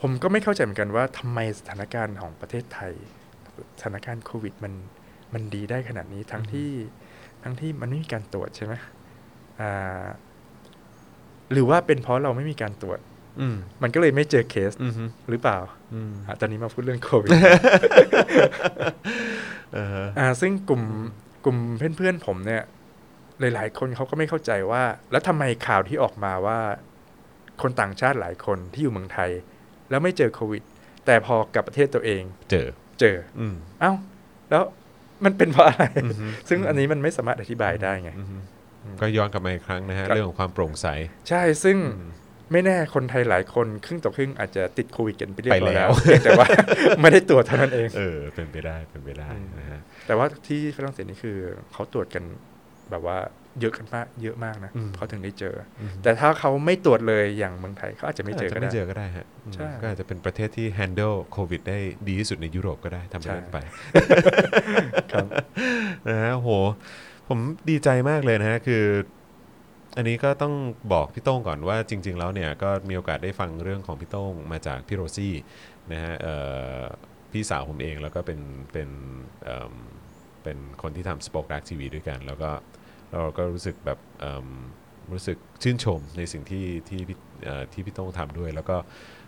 [0.00, 2.92] ผมก็ไม่เข้าใจเหมือนกันว่าทำไมสถานการณ์ของประเทศไทย
[3.78, 4.72] สถานการณ์โควิดมัน
[5.34, 6.70] มันดีได้ขนาดนี้ทั้งที่
[7.42, 8.74] ทั้งที่มันไม่มีการตรวจใช่ไหม
[9.60, 10.04] อ่า
[11.52, 12.98] หรือว่าเป็นเพราะเราไม่มีการตรวจ
[13.40, 15.58] อืมมันก็เลยไม่เจอเคสอืมฮึหรือเปล่า
[15.94, 17.30] อืมอะตอนนี้มาพูดเรื่องโควิด
[19.72, 20.82] เออฮะอ่าซึ่งกลุ่ม
[21.44, 21.58] กลุ่ม
[21.96, 22.62] เพื่อนๆผมเนี่ย
[23.54, 26.58] หลาย ๆ คนเขาก็ไม่เข้าใจว่า แล้วทำไมข่าวที่ออกมาว่า
[27.62, 29.30] คนต่างชาติหลายคนที่อยู่เมืองไทย
[29.90, 30.62] แล้วไม่เจอโควิด
[31.06, 32.66] แต่พอกลับประเทศตัวเอง เจอ
[33.00, 33.92] เจออืมเอ้า
[34.50, 34.62] แล้ว
[35.24, 38.36] มันเป็นเพราะอะไรอือฮึซึ่งอันนี้มันไม่สามารถอธิบายได้ไงอืมฮึ
[39.00, 40.86] ก็ย้อนกลับมาอีกครั้งนะฮะครับเรื่องของความโปร่งใส
[41.28, 42.10] ใช่ซึ่งอืม
[42.52, 46.46] ไม่แน่คนไทยหลายคนครึ่งต่อครึ่งอาจจะติดโควิดกันไปเรียบร้อยไปแล้แล้ววเพียงแต่ว่า
[47.00, 51.36] ไม่ได้ตรวจเท่านั้นเอง เออ เป็นไปได้เป็นไปได้อืมนะฮะแต่ว่าที่ฝรั่งเศสนี่คือ
[51.72, 52.24] เขาตรวจกัน
[52.92, 53.18] แบบว่า
[53.60, 61.78] เยอะกันมากเยอะมากนะอืมเขาถึงได้เจออืมแต่ถ้าเขาไม่ตรวจเลยอย่างเมืองไทยเขาอาจจะไม่เจออาจก็จะได้ไม่เจอก็ได้ฮะอืมใช่ก็อาจจะเป็นประเทศที่ handle โควิดได้
[62.08, 63.58] ดีที่สุดในยุโรปก็ได้ทำไปใช่เล่นไป
[65.12, 65.26] ครับ
[66.08, 66.50] นะฮะโห
[67.28, 67.38] ผม
[67.70, 68.84] ดีใจมากเลยนะฮะคือ
[69.96, 70.54] อันนี้ก็ต้อง
[70.92, 75.34] บอกพี่โต้งก่อนว่าจริง ๆ แล้วเนี่ยก็มีโอกาสได้ฟังเรื่องของพี่โต้งมาจากพี่โรซี่
[75.92, 76.36] นะฮะเอ่
[76.78, 76.82] อ
[77.32, 78.40] พี่สาวผมเองแล้วก็เป็น
[78.72, 78.88] เป็น
[79.44, 79.74] เอิ่ม
[80.42, 82.50] เป็นคนที่ทำสปอคดักทีวีด้วยกัน แล้วก็
[83.12, 84.48] เราก็รู้สึกแบบเอิ่ม
[85.12, 88.76] รู้สึกชื่นชมในสิ่งที่ที่พี่เอ่อที่พี่โต้งทำด้วย แล้วก็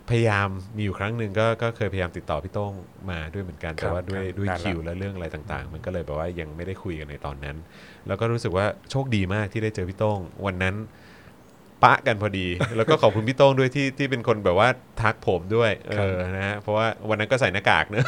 [0.09, 2.73] พยายามมีอยู่ครั้งหนึ่งก็ก็เคยพยายามติดต่อพี่โต้ง
[3.11, 7.57] มาด้วยเหมือนกันครัแต่บว่าด้วยครับด้วยนานละคิวและเรื่องอะไรต่างๆ มันก็เลยแบบว่ายังไม่ได้คุยกันในตอนนั้น
[8.07, 14.69] แล้วก็รู้สึกว่าโชคดีมากที่ได้เจอพี่โต้งวันนั้นไปปะกันพอดี แล้วก็ขอบคุณพี่โต้งด้วยที่ที่เป็นคนแบบว่า
[15.01, 18.05] ทักผมด้วยเออนะฮะเพราะว่าวันนั้นก็ใส่หน้ากากเนอะ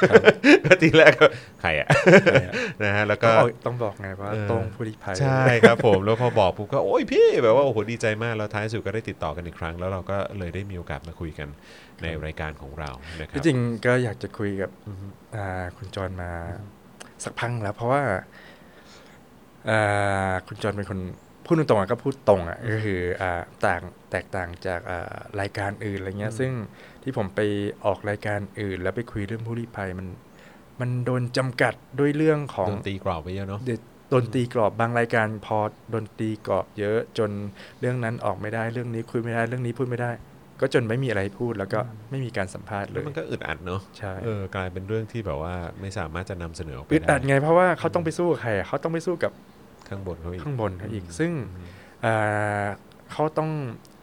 [0.65, 1.27] ก็ทีแรกก็
[1.61, 1.87] ใครอะ
[2.83, 3.33] นะฮะแล้วก็ก็
[3.65, 11.47] ต้องบอกไงว่าเออตรงผู้ลี้ภัยใช่ครับผมแล้วพอบอกผมก็โอ้ยพี่แบบว่าโอ้โหดีใจมากแล้วท้ายสุดก็ได้ติดต่อกันอีกครั้ง แล้วเราก็เลยได้มีโอกาสมาคุยกัน
[12.01, 12.89] ในรายการของเรา
[13.21, 16.31] นะครัที่บจริงก็อยากจะคุยกับอือฮึอ่าคุณจรมา
[17.23, 18.01] สักพักแล้ว เพราะว่า
[19.69, 20.99] อ่าคุณจรเป็นคน
[21.47, 23.81] พูดตรงๆอะก็พูดตรงอะก็คืออ่าต่าง
[24.11, 26.51] แตกต่างจากอ่ารายการอื่นอะไรเงี้ย ซึ่ง
[27.03, 27.39] ที่ผมไป
[27.85, 30.07] ออกรายการอื่น แล้วไปคุยเรื่องผู้ลี้ภัยมัน
[30.79, 33.79] มันโดนจำกัดด้วยเรื่องของโดนตีกรอบไปเยอะเนาะเดี๋ยว
[34.09, 35.57] โดนตีกรอบบางรายการพอ
[35.89, 37.31] โดนตีกรอบเยอะจน
[37.79, 40.11] เรื่องนั้นออกไม่ได้เรื่องนี้คุยไม่ได้เรื่องนี้พูดไม่ได้
[40.61, 41.79] ก็จนไม่มีอะไรพูดแล้วก็
[42.11, 49.31] ไม่มีการสัมภาษณ์เลแล้วยมันก็อึดอัดเนาะใช่เออกลายเป็นเรื่องที่แบบว่าไม่สามารถจะนำเสนอออกไปอึดอัดได้ไงเพราะว่าเขาต้องไปสู้กับใครอะเขาต้องไปสู้กับ
[49.89, 51.31] ข้างบนเขาอีกข้างบนเขาอีกซึ่ง
[52.05, 52.65] อ่า
[53.11, 53.49] เขาต้อง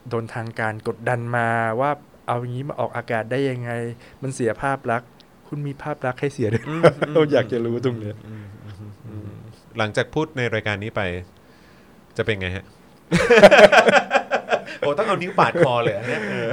[0.08, 1.48] โดนทางการกดดันมา
[1.80, 1.90] ว่า
[2.26, 3.70] เอาอย่างนี้มาออกอากาศได้ยังไง
[4.22, 5.10] มันเสียภาพลักษณ์
[5.48, 6.62] คุณมีภาพลักษณ์ให้เสียด้วย
[7.14, 9.28] เราอยากจะรู้ตรงเนี้ยอืมอืมอืมอืม
[9.78, 11.02] หลังจากพูดในรายการนี้ไป
[12.16, 12.64] จะเป็นไงฮะ
[14.78, 16.48] โอ้ต้องเอานิ้วปาดคอเลยอะเนี่ยเออ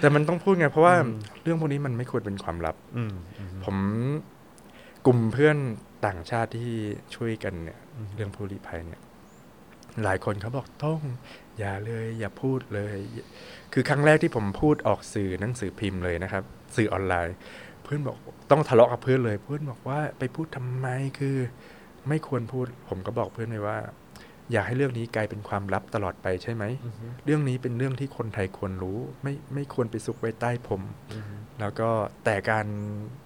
[0.00, 0.94] แต่มันต้องพูดไง เพราะว่า
[1.42, 3.76] เรื่องพวกนี้มันไม่ควรเป็นความลับอืมอืมผม
[5.06, 5.56] กลุ่มเพื่อน
[6.06, 6.72] ต่างชาติที่
[7.14, 7.78] ช่วยกันเนี่ย
[8.14, 9.02] เรื่องผู้ลี้ภัยเนี่ย
[10.04, 11.00] หลายคนเขาบอกต้อง
[11.58, 12.96] อย่าเลย อย่าพูดเลย
[13.72, 16.44] คือครั้งแรกที่ผมพูดออกสื่อหนังสือพิมพ์เลยนะครับ
[16.76, 17.36] สื่อออนไลน์
[17.82, 18.16] เพื่อนบอก
[18.50, 20.86] ต้องทะเลาะกับเพื่อนเลยเพื่อนบอกว่าไปพูดทำไม
[21.18, 21.36] คือ
[22.08, 23.78] ไม่ควรพูด ผมก็บอกเพื่อนเลยว่า
[24.52, 26.64] อยากให้เรื่องนี้กลายเป็นความลับตลอดไปใช่ไหม
[27.24, 30.82] เรื่องนี้เป็นเรื่องที่คนไทยควรรู้ ไม่ไม่ควรไปซุกไว้ใต้ผม
[31.60, 31.88] แล้วก็
[32.24, 32.66] แต่การ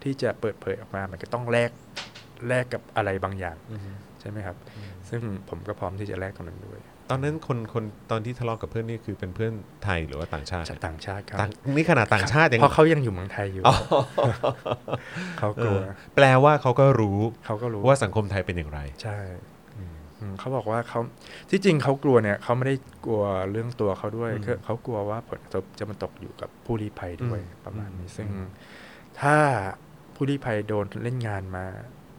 [0.02, 1.70] ที่จะเปิดเผยออกมา มันก็ต้องแลก
[2.48, 3.80] แลกกับอะไรบางอย่างอืม
[4.20, 4.56] ใช่ไหมครับ
[5.08, 6.80] ซึ่งผมก็พร้อมที่จะแลกตรงนั้นด้วย
[7.10, 9.52] ตอนนั้นคนคนตอนที่ทะเลาะกับเพื่อนนี่คือเป็นเพื่อน
[9.84, 13.74] ไทยหรือว่าต่างชาติจากต่างชาติครับต่างนี่ขนาดต่างชาติยังเพราะเขายังอยู่เมืองไทยอยู่อ๋อ
[15.38, 15.84] เขากลัวเออ
[16.16, 19.18] แปลว่าเขาก็รู้เขาก็รู้ว่าสังคมไทยเป็นอย่างไร ใช่
[20.20, 21.00] อืมเขาบอกว่าเขา
[21.50, 22.76] ที่จริงเขากลัวเนี่ยเขาไม่ได้
[23.06, 28.28] กลัวเรื่องตัวเขาด้วยอืมคือเขากลัวว่าผลกระทบจะมาตกอยู่กับผู้ลี้ภัยด้วยอืมประมาณนี้อืมซึ่ง
[29.20, 29.36] ถ้า
[30.14, 31.66] ผู้ลี้ภัยโดนเล่นงานมา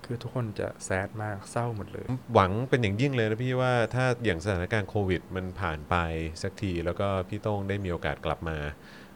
[0.08, 5.96] คือทุกคนจะแซดมากเศร้าหมดเลย หวังเป็นอย่างยิ่งเลยนะพี่ว่าถ้าอย่างสถานการณ์โควิด มันผ่านไป
[6.44, 8.58] สักที แล้วก็พี่โต้งได้มีโอกาสกลับมา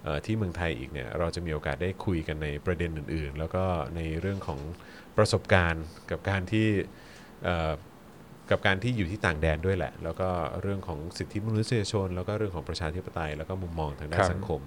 [0.04, 3.64] เอ่อที่เมืองไทยอีกเนี่ยเราจะมีโอกาสได้คุยกันในประเด็นอื่น ๆ แล้วก็
[3.96, 4.60] ในเรื่องของ
[5.18, 6.68] ประสบการณ์กับการที่
[7.44, 7.72] เอ่อ
[8.52, 10.30] กับการที่อยู่ที่ต่างแดนด้วยแหละ แล้วก็
[10.62, 14.62] เรื่องของสิทธิมนุษยชน แล้วก็เรื่องของประชาธิปไตย แล้วก็มุมมองทางด้าครันบสังคม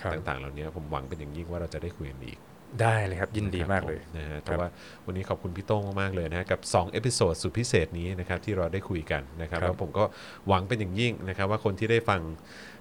[0.00, 2.38] ครับต่างๆ เหล่านี้ผมหวังเป็นอย่างยิ่งว่าเราจะได้คุยกันอีก
[2.82, 4.68] ได้เลยครับยินดีมากเลยนะฮะครัแต่บว่า
[5.06, 10.04] วันนี้ขอบคุณพี่โต้งมากๆเลยนะฮะกับ2 episode สุดพิเศษนี้นะครับที่เราได้คุยกันนะครับครับแล้วผมก็
[10.48, 12.20] หวังเป็นอย่างยิ่งนะครับว่าคนที่ได้ฟัง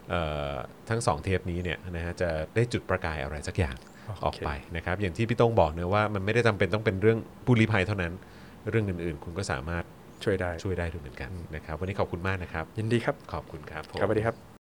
[0.10, 0.22] เอ่
[0.52, 0.54] อ
[0.90, 3.76] ทั้งสองเทปนี้เนี่ยนะฮะจะได้จุดประกายอะไรสักอย่าง
[4.26, 8.14] ออกไปนะครับอย่างที่พี่โต้งบอกเนอะว่ามันไม่ได้จำเป็นต้องเป็นเรื่องผู้ลี้ภัยเท่านั้น
[8.70, 9.84] เรื่องอื่นๆ คุณก็สามารถ
[10.24, 14.55] ช่วยได้ช่วยได้ด้วยเหมือนกันนะครับวันนี้ขอบคุณมากนะครับ ยินดีครับขอบคุณครับผมครับสวัสดีครับ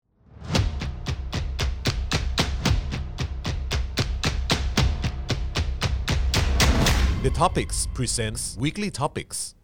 [7.24, 9.56] The Topics presents Weekly Topics